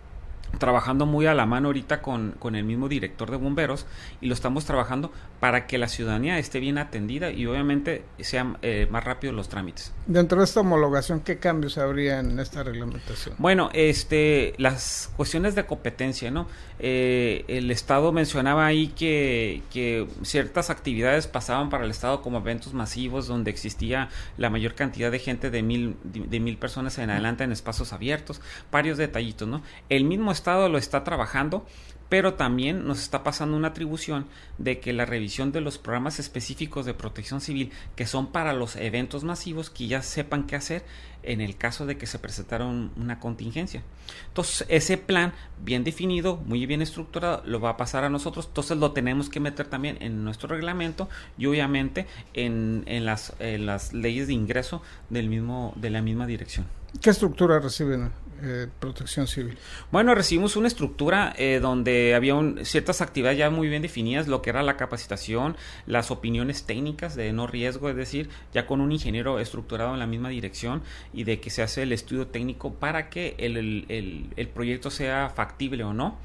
trabajando 0.60 1.06
muy 1.06 1.26
a 1.26 1.34
la 1.34 1.46
mano 1.46 1.68
ahorita 1.70 2.02
con, 2.02 2.32
con, 2.40 2.56
el 2.56 2.64
mismo 2.64 2.90
director 2.90 3.30
de 3.30 3.38
bomberos 3.38 3.86
y 4.22 4.28
lo 4.28 4.34
estamos 4.34 4.66
trabajando 4.66 5.12
para 5.40 5.68
que 5.68 5.78
la 5.78 5.88
ciudadanía 5.88 6.40
esté 6.40 6.60
bien 6.60 6.78
atendida 6.78 7.32
y 7.32 7.46
obviamente 7.46 8.04
sean 8.20 8.58
eh, 8.62 8.88
más 8.90 9.04
rápidos 9.04 9.36
los 9.36 9.50
trámites. 9.50 9.94
Dentro 10.08 10.40
de 10.40 10.46
esta 10.46 10.62
homologación, 10.62 11.20
¿qué 11.20 11.38
cambios 11.38 11.78
habría 11.78 12.20
en 12.20 12.40
esta 12.40 12.64
reglamentación? 12.64 13.36
Bueno, 13.38 13.70
este, 13.74 14.56
las 14.58 15.12
cuestiones 15.16 15.54
de 15.54 15.66
competencia, 15.66 16.32
¿no? 16.32 16.48
Eh, 16.80 17.46
el 17.48 17.70
Estado 17.72 18.12
mencionaba 18.12 18.66
ahí 18.66 18.88
que, 18.90 19.62
que 19.72 20.08
ciertas 20.24 20.70
actividades 20.70 21.28
pasaban 21.28 21.70
para 21.70 21.86
el 21.86 21.92
Estado 21.92 22.22
como 22.22 22.40
eventos 22.40 22.74
masivos 22.74 23.28
donde 23.28 23.52
existía 23.52 24.10
la 24.38 24.50
mayor 24.50 24.76
cantidad 24.76 25.12
de 25.12 25.20
gente 25.20 25.50
de 25.50 25.62
mil, 25.62 25.98
de 26.04 26.40
mil 26.40 26.58
personas 26.58 26.98
en 26.98 27.10
adelante 27.10 27.44
en 27.44 27.52
espacios 27.52 27.94
abiertos, 27.94 28.42
varios 28.72 28.98
detallitos, 28.98 29.48
¿no? 29.48 29.62
El 29.90 30.04
mismo 30.04 30.32
Estado 30.38 30.70
lo 30.70 30.78
está 30.78 31.04
trabajando 31.04 31.66
pero 32.10 32.36
también 32.36 32.88
nos 32.88 33.02
está 33.02 33.24
pasando 33.24 33.58
una 33.58 33.70
atribución 33.70 34.28
de 34.58 34.80
que 34.80 34.94
la 34.94 35.06
revisión 35.06 35.52
de 35.52 35.62
los 35.62 35.78
programas 35.78 36.20
específicos 36.20 36.86
de 36.86 36.94
protección 36.94 37.42
civil 37.42 37.72
que 37.96 38.06
son 38.06 38.28
para 38.28 38.54
los 38.54 38.76
eventos 38.76 39.24
masivos 39.24 39.70
que 39.70 39.88
ya 39.88 40.02
sepan 40.02 40.46
qué 40.46 40.56
hacer 40.56 40.86
en 41.24 41.42
el 41.42 41.58
caso 41.58 41.86
de 41.86 41.98
que 41.98 42.06
se 42.06 42.20
presentara 42.20 42.66
una 42.66 43.20
contingencia. 43.20 43.84
Entonces, 44.30 44.66
ese 44.70 44.98
plan 44.98 45.34
bien 45.62 45.84
definido, 45.84 46.38
muy 46.38 46.66
bien 46.66 46.82
estructurado, 46.82 47.44
lo 47.46 47.60
va 47.60 47.72
a 47.72 47.78
pasar 47.78 48.06
a 48.06 48.10
nosotros. 48.10 48.46
Entonces, 48.48 48.78
lo 48.78 48.94
tenemos 48.94 49.28
que 49.28 49.42
meter 49.42 49.68
también 49.68 49.98
en 50.00 50.24
nuestro 50.24 50.48
reglamento 50.48 51.10
y 51.38 51.48
obviamente 51.48 52.08
en, 52.34 52.84
en, 52.86 53.06
las, 53.06 53.34
en 53.40 53.66
las 53.66 53.92
leyes 53.92 54.28
de 54.28 54.34
ingreso 54.34 54.82
del 55.10 55.28
mismo, 55.28 55.74
de 55.76 55.90
la 55.90 56.02
misma 56.02 56.28
dirección. 56.28 56.66
¿Qué 57.02 57.10
estructura 57.10 57.60
reciben 57.60 58.10
eh, 58.42 58.68
protección 58.80 59.28
civil? 59.28 59.58
Bueno, 59.92 60.16
recibimos 60.16 60.56
una 60.56 60.68
estructura 60.68 61.34
eh, 61.38 61.60
donde 61.62 62.16
había 62.16 62.36
ciertas 62.64 63.02
actividades 63.02 63.38
ya 63.38 63.50
muy 63.50 63.68
bien 63.68 63.82
definidas, 63.82 64.28
lo 64.28 64.42
que 64.42 64.50
era 64.50 64.64
la 64.64 64.78
capacitación, 64.78 65.56
las 65.86 66.12
opiniones 66.12 66.64
técnicas 66.64 67.16
de 67.16 67.32
no 67.34 67.48
riesgo, 67.48 67.90
es 67.90 67.96
decir, 67.96 68.30
ya 68.54 68.66
con 68.66 68.82
un 68.82 68.92
ingeniero 68.92 69.40
estructurado 69.40 69.94
en 69.94 70.00
la 70.00 70.08
misma 70.08 70.30
dirección 70.30 70.84
y 71.14 71.24
de 71.24 71.40
que 71.40 71.50
se 71.50 71.62
hace 71.62 71.84
el 71.84 71.92
estudio 71.92 72.28
técnico 72.28 72.74
para 72.74 73.10
que 73.10 73.36
el 73.38 74.50
proyecto 74.54 74.92
sea 74.92 75.30
factible 75.30 75.84
o 75.84 75.94
no. 75.94 76.18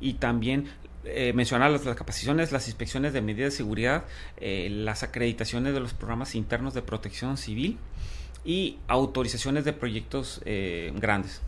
Y 0.00 0.14
también 0.14 0.68
eh, 1.04 1.32
mencionar 1.32 1.72
las, 1.72 1.84
las, 1.84 1.96
capacitaciones, 1.96 2.52
las 2.52 2.68
inspecciones 2.68 3.12
de 3.12 3.22
medidas 3.22 3.52
de 3.52 3.56
seguridad, 3.56 4.04
eh, 4.36 4.68
las 4.70 5.02
acreditaciones 5.02 5.74
de 5.74 5.80
los 5.80 5.94
programas 5.94 6.36
internos 6.36 6.74
de 6.74 6.82
protección 6.82 7.36
civil 7.36 7.76
y 8.44 8.78
autorizaciones 8.86 9.64
de 9.64 9.72
proyectos 9.72 10.40
eh, 10.44 10.92
grandes. 10.94 11.42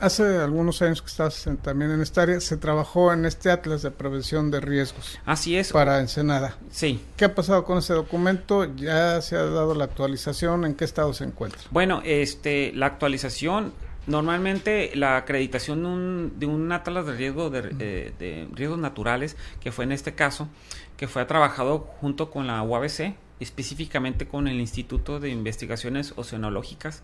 Hace 0.00 0.38
algunos 0.38 0.80
años 0.80 1.02
que 1.02 1.08
estás 1.08 1.48
también 1.62 1.90
en 1.90 2.00
esta 2.00 2.22
área, 2.22 2.40
se 2.40 2.56
trabajó 2.56 3.12
en 3.12 3.24
este 3.24 3.50
Atlas 3.50 3.82
de 3.82 3.90
Prevención 3.90 4.50
de 4.50 4.60
Riesgos. 4.60 5.18
Así 5.26 5.56
es. 5.56 5.72
Para 5.72 5.98
Ensenada. 5.98 6.56
Sí. 6.70 7.00
¿Qué 7.16 7.24
ha 7.24 7.34
pasado 7.34 7.64
con 7.64 7.78
ese 7.78 7.94
documento? 7.94 8.76
¿Ya 8.76 9.20
se 9.22 9.34
ha 9.34 9.42
dado 9.44 9.74
la 9.74 9.84
actualización? 9.84 10.64
¿En 10.64 10.74
qué 10.74 10.84
estado 10.84 11.12
se 11.14 11.24
encuentra? 11.24 11.60
Bueno, 11.72 12.00
este, 12.04 12.72
la 12.74 12.86
actualización, 12.86 13.72
normalmente 14.06 14.92
la 14.94 15.16
acreditación 15.16 15.82
de 15.82 15.88
un, 15.88 16.32
de 16.38 16.46
un 16.46 16.70
Atlas 16.70 17.04
de, 17.04 17.12
riesgo 17.14 17.50
de, 17.50 17.74
eh, 17.80 18.12
de 18.20 18.48
riesgos 18.54 18.78
naturales, 18.78 19.36
que 19.60 19.72
fue 19.72 19.84
en 19.84 19.90
este 19.90 20.14
caso, 20.14 20.48
que 20.96 21.08
fue 21.08 21.24
trabajado 21.24 21.80
junto 22.00 22.30
con 22.30 22.46
la 22.46 22.62
UABC, 22.62 23.14
específicamente 23.40 24.28
con 24.28 24.46
el 24.46 24.60
Instituto 24.60 25.18
de 25.18 25.30
Investigaciones 25.30 26.12
Oceanológicas, 26.16 27.02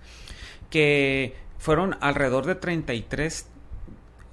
que 0.71 1.35
fueron 1.59 1.97
alrededor 2.01 2.47
de 2.47 2.55
33 2.55 3.49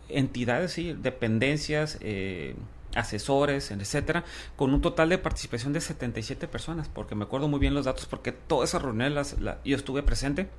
entidades, 0.10 0.74
sí, 0.74 0.94
dependencias, 0.94 1.98
eh, 2.02 2.56
asesores, 2.96 3.72
etcétera, 3.72 4.24
con 4.56 4.74
un 4.74 4.82
total 4.82 5.10
de 5.10 5.18
participación 5.18 5.74
de 5.74 5.82
77 5.82 6.48
personas, 6.48 6.90
porque 6.90 7.16
me 7.16 7.24
acuerdo 7.24 7.48
muy 7.48 7.60
bien 7.60 7.74
los 7.74 7.86
datos, 7.86 8.06
porque 8.06 8.32
todas 8.32 8.70
esas 8.70 8.82
reuniones 8.82 9.36
yo 9.64 9.76
estuve 9.76 10.04
presente 10.04 10.50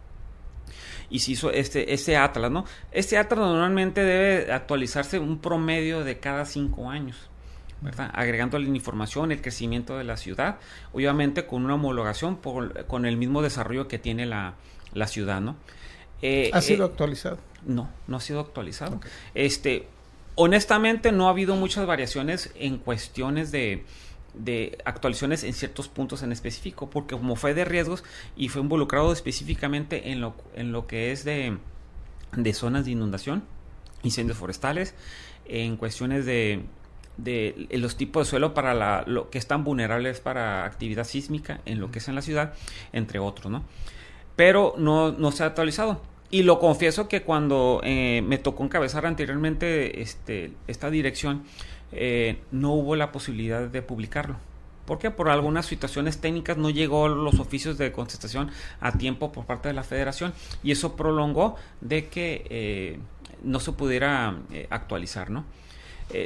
y 1.11 1.19
se 1.19 1.33
hizo 1.33 1.51
este, 1.51 1.93
este 1.93 2.17
Atlas, 2.17 2.51
¿no? 2.51 2.65
Este 2.91 3.19
Atlas 3.19 3.41
normalmente 3.41 4.03
debe 4.03 4.53
actualizarse 4.53 5.19
un 5.19 5.39
promedio 5.39 6.05
de 6.05 6.19
cada 6.19 6.45
cinco 6.45 6.91
años. 6.91 7.29
¿verdad? 7.83 8.13
agregando 8.15 8.61
la 8.61 8.69
información, 8.69 9.33
el 9.33 9.43
crecimiento 9.43 9.99
de 9.99 10.05
la 10.05 10.17
ciudad, 10.17 10.59
obviamente 10.93 11.47
con 11.47 11.65
una 11.65 11.75
homologación 11.75 12.37
con 12.37 13.07
el 13.07 13.17
mismo 13.17 13.43
desarrollo 13.43 13.89
que 13.89 13.99
tiene 13.99 14.25
la, 14.25 14.55
la 14.95 15.09
ciudad, 15.09 15.41
¿no? 15.41 15.57
Eh, 16.23 16.51
¿Ha 16.53 16.61
sido 16.61 16.85
eh, 16.85 16.89
actualizado? 16.89 17.39
No, 17.67 17.91
no 18.07 18.17
ha 18.17 18.21
sido 18.21 18.41
actualizado. 18.41 19.01
Este, 19.35 19.87
honestamente 20.35 21.13
no 21.13 21.27
ha 21.27 21.31
habido 21.31 21.57
muchas 21.57 21.87
variaciones 21.87 22.51
en 22.55 22.79
cuestiones 22.79 23.53
de, 23.53 23.85
de 24.35 24.79
actualizaciones 24.85 25.45
en 25.45 25.53
ciertos 25.53 25.89
puntos 25.89 26.23
en 26.23 26.33
específico, 26.33 26.89
porque 26.91 27.17
como 27.17 27.37
fue 27.37 27.55
de 27.55 27.65
riesgos 27.65 28.05
y 28.37 28.49
fue 28.49 28.63
involucrado 28.63 29.13
específicamente 29.13 30.11
en 30.11 30.21
lo, 30.21 30.35
en 30.55 30.73
lo 30.73 30.87
que 30.87 31.13
es 31.13 31.25
de, 31.25 31.59
de 32.37 32.55
zonas 32.55 32.85
de 32.85 32.93
inundación, 32.93 33.45
incendios 34.03 34.39
forestales, 34.39 34.95
en 35.45 35.77
cuestiones 35.77 36.25
de, 36.25 36.65
de 37.17 37.69
los 37.73 37.97
tipos 37.97 38.27
de 38.27 38.31
suelo 38.31 38.55
para 38.55 38.75
la, 38.75 39.05
lo 39.07 39.29
que 39.29 39.39
están 39.39 39.65
vulnerables 39.65 40.21
para 40.21 40.65
actividad 40.65 41.05
sísmica 41.05 41.61
en 41.67 41.81
lo 41.81 41.91
que 41.91 41.99
es 41.99 42.09
en 42.09 42.15
la 42.15 42.23
ciudad, 42.23 42.55
entre 42.93 43.19
otros, 43.19 43.51
¿no? 43.51 43.65
Pero 44.35 44.75
no, 44.79 45.13
no 45.13 45.31
se 45.31 45.43
ha 45.43 45.47
actualizado. 45.47 46.01
Y 46.33 46.45
lo 46.45 46.59
confieso 46.59 47.09
que 47.09 47.23
cuando 47.23 47.83
eh, 47.85 48.23
me 48.27 48.39
tocó 48.39 48.65
encabezar 48.65 49.05
anteriormente 49.05 50.01
este, 50.01 50.53
esta 50.67 50.89
dirección, 50.89 51.45
eh, 51.93 52.39
no 52.51 52.73
hubo 52.73 52.97
la 52.97 53.13
posibilidad 53.13 53.69
de 53.69 53.83
publicarlo. 53.83 54.37
Porque 54.87 55.11
por 55.11 55.29
algunas 55.29 55.67
situaciones 55.67 56.23
técnicas 56.23 56.57
no 56.57 56.71
llegó 56.71 57.07
los 57.07 57.39
oficios 57.39 57.77
de 57.77 57.93
contestación 57.93 58.51
a 58.81 58.93
tiempo 58.93 59.31
por 59.31 59.45
parte 59.45 59.69
de 59.69 59.75
la 59.75 59.85
federación 59.85 60.33
y 60.63 60.73
eso 60.73 60.97
prolongó 60.97 61.57
de 61.83 62.09
que 62.09 62.47
eh, 62.49 62.99
no 63.45 63.61
se 63.61 63.73
pudiera 63.73 64.39
eh, 64.51 64.67
actualizar, 64.71 65.31
¿no? 65.31 65.45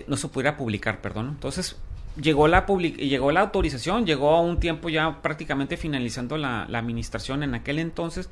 no 0.09 0.17
se 0.17 0.27
pudiera 0.29 0.57
publicar, 0.57 1.01
perdón. 1.01 1.29
Entonces 1.31 1.77
llegó 2.21 2.49
la, 2.49 2.65
llegó 2.67 3.31
la 3.31 3.41
autorización, 3.41 4.07
llegó 4.07 4.35
a 4.35 4.41
un 4.41 4.59
tiempo 4.59 4.89
ya 4.89 5.21
prácticamente 5.21 5.77
finalizando 5.77 6.37
la 6.37 6.63
administración 6.63 7.43
en 7.43 7.55
aquel 7.55 7.81
entonces 7.81 8.31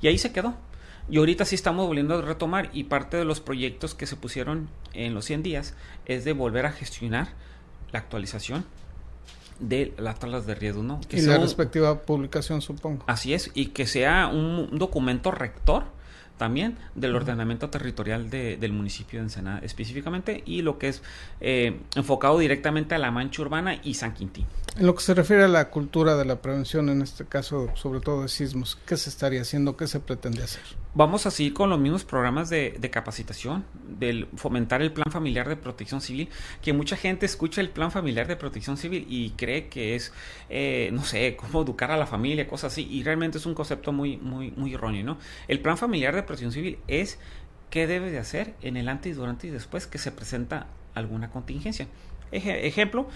y 0.00 0.06
ahí 0.06 0.18
se 0.18 0.32
quedó. 0.32 0.54
Y 1.08 1.18
ahorita 1.18 1.44
sí 1.44 1.54
estamos 1.54 1.86
volviendo 1.86 2.18
a 2.18 2.22
retomar 2.22 2.70
y 2.72 2.84
parte 2.84 3.16
de 3.16 3.24
los 3.24 3.40
proyectos 3.40 3.94
que 3.94 4.06
se 4.06 4.16
pusieron 4.16 4.68
en 4.92 5.14
los 5.14 5.24
100 5.26 5.42
días 5.42 5.74
es 6.06 6.24
de 6.24 6.32
volver 6.32 6.66
a 6.66 6.72
gestionar 6.72 7.28
la 7.92 8.00
actualización 8.00 8.64
de 9.60 9.94
las 9.98 10.18
tablas 10.18 10.46
de 10.46 10.54
riesgo, 10.54 10.82
¿no? 10.82 11.00
y 11.10 11.20
la 11.22 11.38
respectiva 11.38 12.02
publicación, 12.02 12.60
supongo. 12.60 13.04
Así 13.06 13.32
es, 13.32 13.50
y 13.54 13.66
que 13.66 13.86
sea 13.86 14.26
un 14.26 14.78
documento 14.78 15.30
rector 15.30 15.84
también 16.36 16.76
del 16.94 17.16
ordenamiento 17.16 17.70
territorial 17.70 18.28
de, 18.28 18.58
del 18.58 18.72
municipio 18.72 19.20
de 19.20 19.24
Ensenada 19.24 19.60
específicamente 19.60 20.42
y 20.44 20.60
lo 20.60 20.78
que 20.78 20.88
es 20.88 21.02
eh, 21.40 21.80
enfocado 21.94 22.38
directamente 22.38 22.94
a 22.94 22.98
la 22.98 23.10
mancha 23.10 23.40
urbana 23.40 23.80
y 23.82 23.94
San 23.94 24.12
Quintín. 24.12 24.46
En 24.76 24.86
lo 24.86 24.94
que 24.94 25.02
se 25.02 25.14
refiere 25.14 25.44
a 25.44 25.48
la 25.48 25.70
cultura 25.70 26.16
de 26.16 26.26
la 26.26 26.42
prevención, 26.42 26.90
en 26.90 27.00
este 27.00 27.24
caso 27.24 27.70
sobre 27.74 28.00
todo 28.00 28.22
de 28.22 28.28
sismos, 28.28 28.76
¿qué 28.86 28.98
se 28.98 29.08
estaría 29.08 29.40
haciendo? 29.40 29.76
¿Qué 29.78 29.86
se 29.86 30.00
pretende 30.00 30.42
hacer? 30.42 30.62
Vamos 30.96 31.26
a 31.26 31.30
seguir 31.30 31.52
con 31.52 31.68
los 31.68 31.78
mismos 31.78 32.06
programas 32.06 32.48
de, 32.48 32.72
capacitación, 32.90 33.66
del 33.98 34.28
fomentar 34.34 34.80
el 34.80 34.94
plan 34.94 35.12
familiar 35.12 35.46
de 35.46 35.54
protección 35.54 36.00
civil, 36.00 36.30
que 36.62 36.72
mucha 36.72 36.96
gente 36.96 37.26
escucha 37.26 37.60
el 37.60 37.68
plan 37.68 37.92
familiar 37.92 38.26
de 38.26 38.34
protección 38.34 38.78
civil 38.78 39.06
y 39.06 39.32
cree 39.32 39.68
que 39.68 39.94
es, 39.94 40.14
eh, 40.48 40.88
no 40.94 41.04
sé, 41.04 41.36
cómo 41.36 41.60
educar 41.60 41.90
a 41.90 41.98
la 41.98 42.06
familia, 42.06 42.48
cosas 42.48 42.72
así, 42.72 42.88
y 42.90 43.02
realmente 43.02 43.36
es 43.36 43.44
un 43.44 43.52
concepto 43.52 43.92
muy, 43.92 44.16
muy, 44.16 44.52
muy 44.52 44.72
erróneo, 44.72 45.04
¿no? 45.04 45.18
El 45.48 45.60
plan 45.60 45.76
familiar 45.76 46.14
de 46.14 46.22
protección 46.22 46.52
civil 46.52 46.78
es 46.88 47.18
qué 47.68 47.86
debe 47.86 48.10
de 48.10 48.18
hacer 48.18 48.54
en 48.62 48.78
el 48.78 48.88
antes, 48.88 49.16
durante 49.16 49.48
y 49.48 49.50
después 49.50 49.86
que 49.86 49.98
se 49.98 50.12
presenta 50.12 50.66
alguna 50.94 51.28
contingencia. 51.28 51.88
ejemplo, 52.32 53.06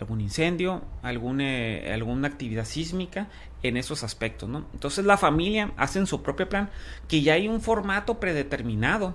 algún 0.00 0.20
incendio, 0.20 0.82
eh, 1.04 1.90
alguna 1.92 2.28
actividad 2.28 2.64
sísmica 2.64 3.28
en 3.62 3.76
esos 3.76 4.02
aspectos, 4.04 4.48
¿no? 4.48 4.66
Entonces 4.74 5.04
la 5.04 5.16
familia 5.16 5.72
hace 5.76 5.98
en 5.98 6.06
su 6.06 6.22
propio 6.22 6.48
plan 6.48 6.70
que 7.08 7.22
ya 7.22 7.34
hay 7.34 7.48
un 7.48 7.60
formato 7.60 8.20
predeterminado 8.20 9.14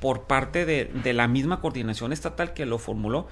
por 0.00 0.22
parte 0.22 0.66
de, 0.66 0.86
de, 0.86 1.12
la 1.12 1.28
misma 1.28 1.60
coordinación 1.60 2.12
estatal 2.12 2.52
que 2.52 2.66
lo 2.66 2.78
formuló 2.78 3.28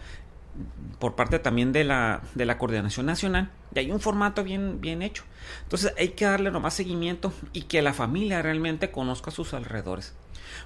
por 0.98 1.14
parte 1.14 1.38
también 1.38 1.72
de 1.72 1.84
la, 1.84 2.22
de 2.34 2.46
la 2.46 2.58
coordinación 2.58 3.06
nacional 3.06 3.50
y 3.74 3.80
hay 3.80 3.90
un 3.90 4.00
formato 4.00 4.44
bien, 4.44 4.80
bien 4.80 5.02
hecho. 5.02 5.24
Entonces 5.62 5.94
hay 5.98 6.10
que 6.10 6.24
darle 6.24 6.50
nomás 6.50 6.74
seguimiento 6.74 7.32
y 7.52 7.62
que 7.62 7.82
la 7.82 7.94
familia 7.94 8.42
realmente 8.42 8.90
conozca 8.90 9.30
sus 9.30 9.54
alrededores. 9.54 10.14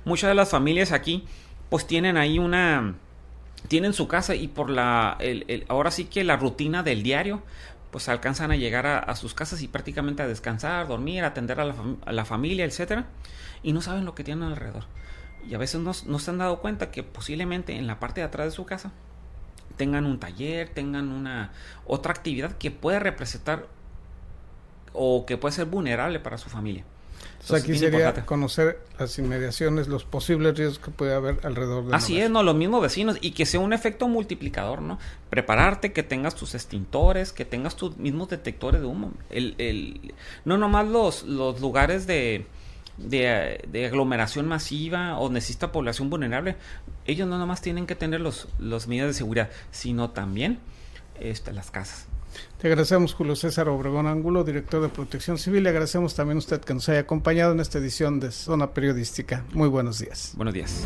Muchas 0.05 0.29
de 0.29 0.35
las 0.35 0.51
familias 0.51 0.93
aquí 0.93 1.25
pues 1.71 1.87
tienen 1.87 2.17
ahí 2.17 2.39
una, 2.39 2.95
tienen 3.69 3.93
su 3.93 4.09
casa 4.09 4.35
y 4.35 4.49
por 4.49 4.71
la, 4.71 5.17
el, 5.21 5.65
ahora 5.69 5.91
sí 5.91 6.05
que 6.05 6.25
la 6.25 6.37
rutina 6.37 6.83
del 6.83 7.03
diario 7.03 7.43
pues 7.91 8.09
alcanzan 8.09 8.51
a 8.51 8.57
llegar 8.57 8.87
a, 8.87 9.17
sus 9.17 9.33
casas 9.33 9.63
y 9.63 9.69
prácticamente 9.69 10.23
a 10.23 10.29
descansar, 10.29 10.87
dormir, 10.87 11.25
atender 11.25 11.61
a 11.61 11.65
la, 11.65 11.75
a 12.05 12.13
la 12.13 12.25
familia, 12.27 12.65
etcétera, 12.67 13.07
y 13.63 13.73
no 13.73 13.81
saben 13.81 14.05
lo 14.05 14.15
que 14.15 14.23
tienen 14.23 14.45
alrededor. 14.45 14.85
Y 15.49 15.55
a 15.55 15.59
veces 15.59 15.81
no, 15.81 15.93
no 16.07 16.19
se 16.19 16.31
han 16.31 16.39
dado 16.39 16.59
cuenta 16.61 16.91
que 16.91 17.03
posiblemente 17.03 17.75
en 17.77 17.87
la 17.87 17.99
parte 17.99 18.21
de 18.21 18.27
atrás 18.27 18.49
de 18.49 18.51
su 18.51 18.67
casa 18.67 18.93
tengan 19.77 20.05
un 20.05 20.19
taller, 20.19 20.69
tengan 20.69 21.09
una 21.09 21.53
otra 21.87 22.13
actividad 22.13 22.59
que 22.59 22.71
puede 22.71 22.99
representar 22.99 23.67
o 24.93 25.25
que 25.25 25.37
puede 25.37 25.55
ser 25.55 25.67
vulnerable 25.67 26.21
para 26.21 26.39
su 26.39 26.51
familia. 26.51 26.85
Entonces, 27.47 27.71
aquí 27.71 27.79
sería 27.79 28.13
conocer 28.27 28.81
las 28.99 29.17
inmediaciones, 29.21 29.87
los 29.87 30.05
posibles 30.05 30.59
riesgos 30.59 30.81
que 30.81 30.91
puede 30.91 31.15
haber 31.15 31.39
alrededor 31.45 31.87
de 31.87 31.95
Así 31.95 32.21
es, 32.21 32.29
no, 32.29 32.43
los 32.43 32.57
mismos 32.57 32.83
vecinos 32.83 33.19
y 33.21 33.31
que 33.31 33.47
sea 33.47 33.61
un 33.61 33.73
efecto 33.73 34.09
multiplicador, 34.09 34.83
¿no? 34.83 34.99
Prepararte, 35.31 35.93
que 35.93 36.03
tengas 36.03 36.35
tus 36.35 36.57
extintores, 36.57 37.33
que 37.33 37.45
tengas 37.45 37.77
tus 37.77 37.99
mismos 37.99 38.31
detectores 38.31 38.81
de 38.81 38.89
humo. 38.89 39.13
El, 39.31 39.55
el, 39.59 40.13
no 40.45 40.59
nomás 40.59 40.89
los, 40.89 41.23
los 41.23 41.61
lugares 41.61 42.09
de, 42.09 42.47
de, 42.97 43.87
aglomeración 43.87 44.49
masiva 44.49 45.17
o 45.21 45.31
necesita 45.31 45.71
población 45.71 46.11
vulnerable, 46.11 46.57
ellos 47.07 47.29
no 47.29 47.39
nomás 47.39 47.63
tienen 47.63 47.87
que 47.87 47.95
tener 47.95 48.21
los, 48.21 48.49
los 48.59 48.89
medidas 48.89 49.11
de 49.11 49.15
seguridad, 49.15 49.51
sino 49.71 50.11
también 50.11 50.59
este, 51.21 51.53
las 51.53 51.71
casas. 51.71 52.09
Te 52.61 52.69
agradecemos 52.69 53.15
Julio 53.15 53.37
César 53.37 53.69
Obregón 53.69 54.07
Ángulo, 54.07 54.45
director 54.45 54.83
de 54.83 54.89
Protección 54.89 55.39
Civil. 55.39 55.63
Le 55.63 55.71
agradecemos 55.71 56.15
también 56.15 56.37
a 56.37 56.39
usted 56.39 56.61
que 56.61 56.75
nos 56.75 56.89
haya 56.89 57.01
acompañado 57.01 57.53
en 57.53 57.61
esta 57.61 57.79
edición 57.79 58.21
de 58.21 58.31
Zona 58.31 58.73
Periodística. 58.73 59.45
Muy 59.53 59.69
buenos 59.69 59.99
días. 59.99 60.33
Buenos 60.37 60.55
días. 60.55 60.85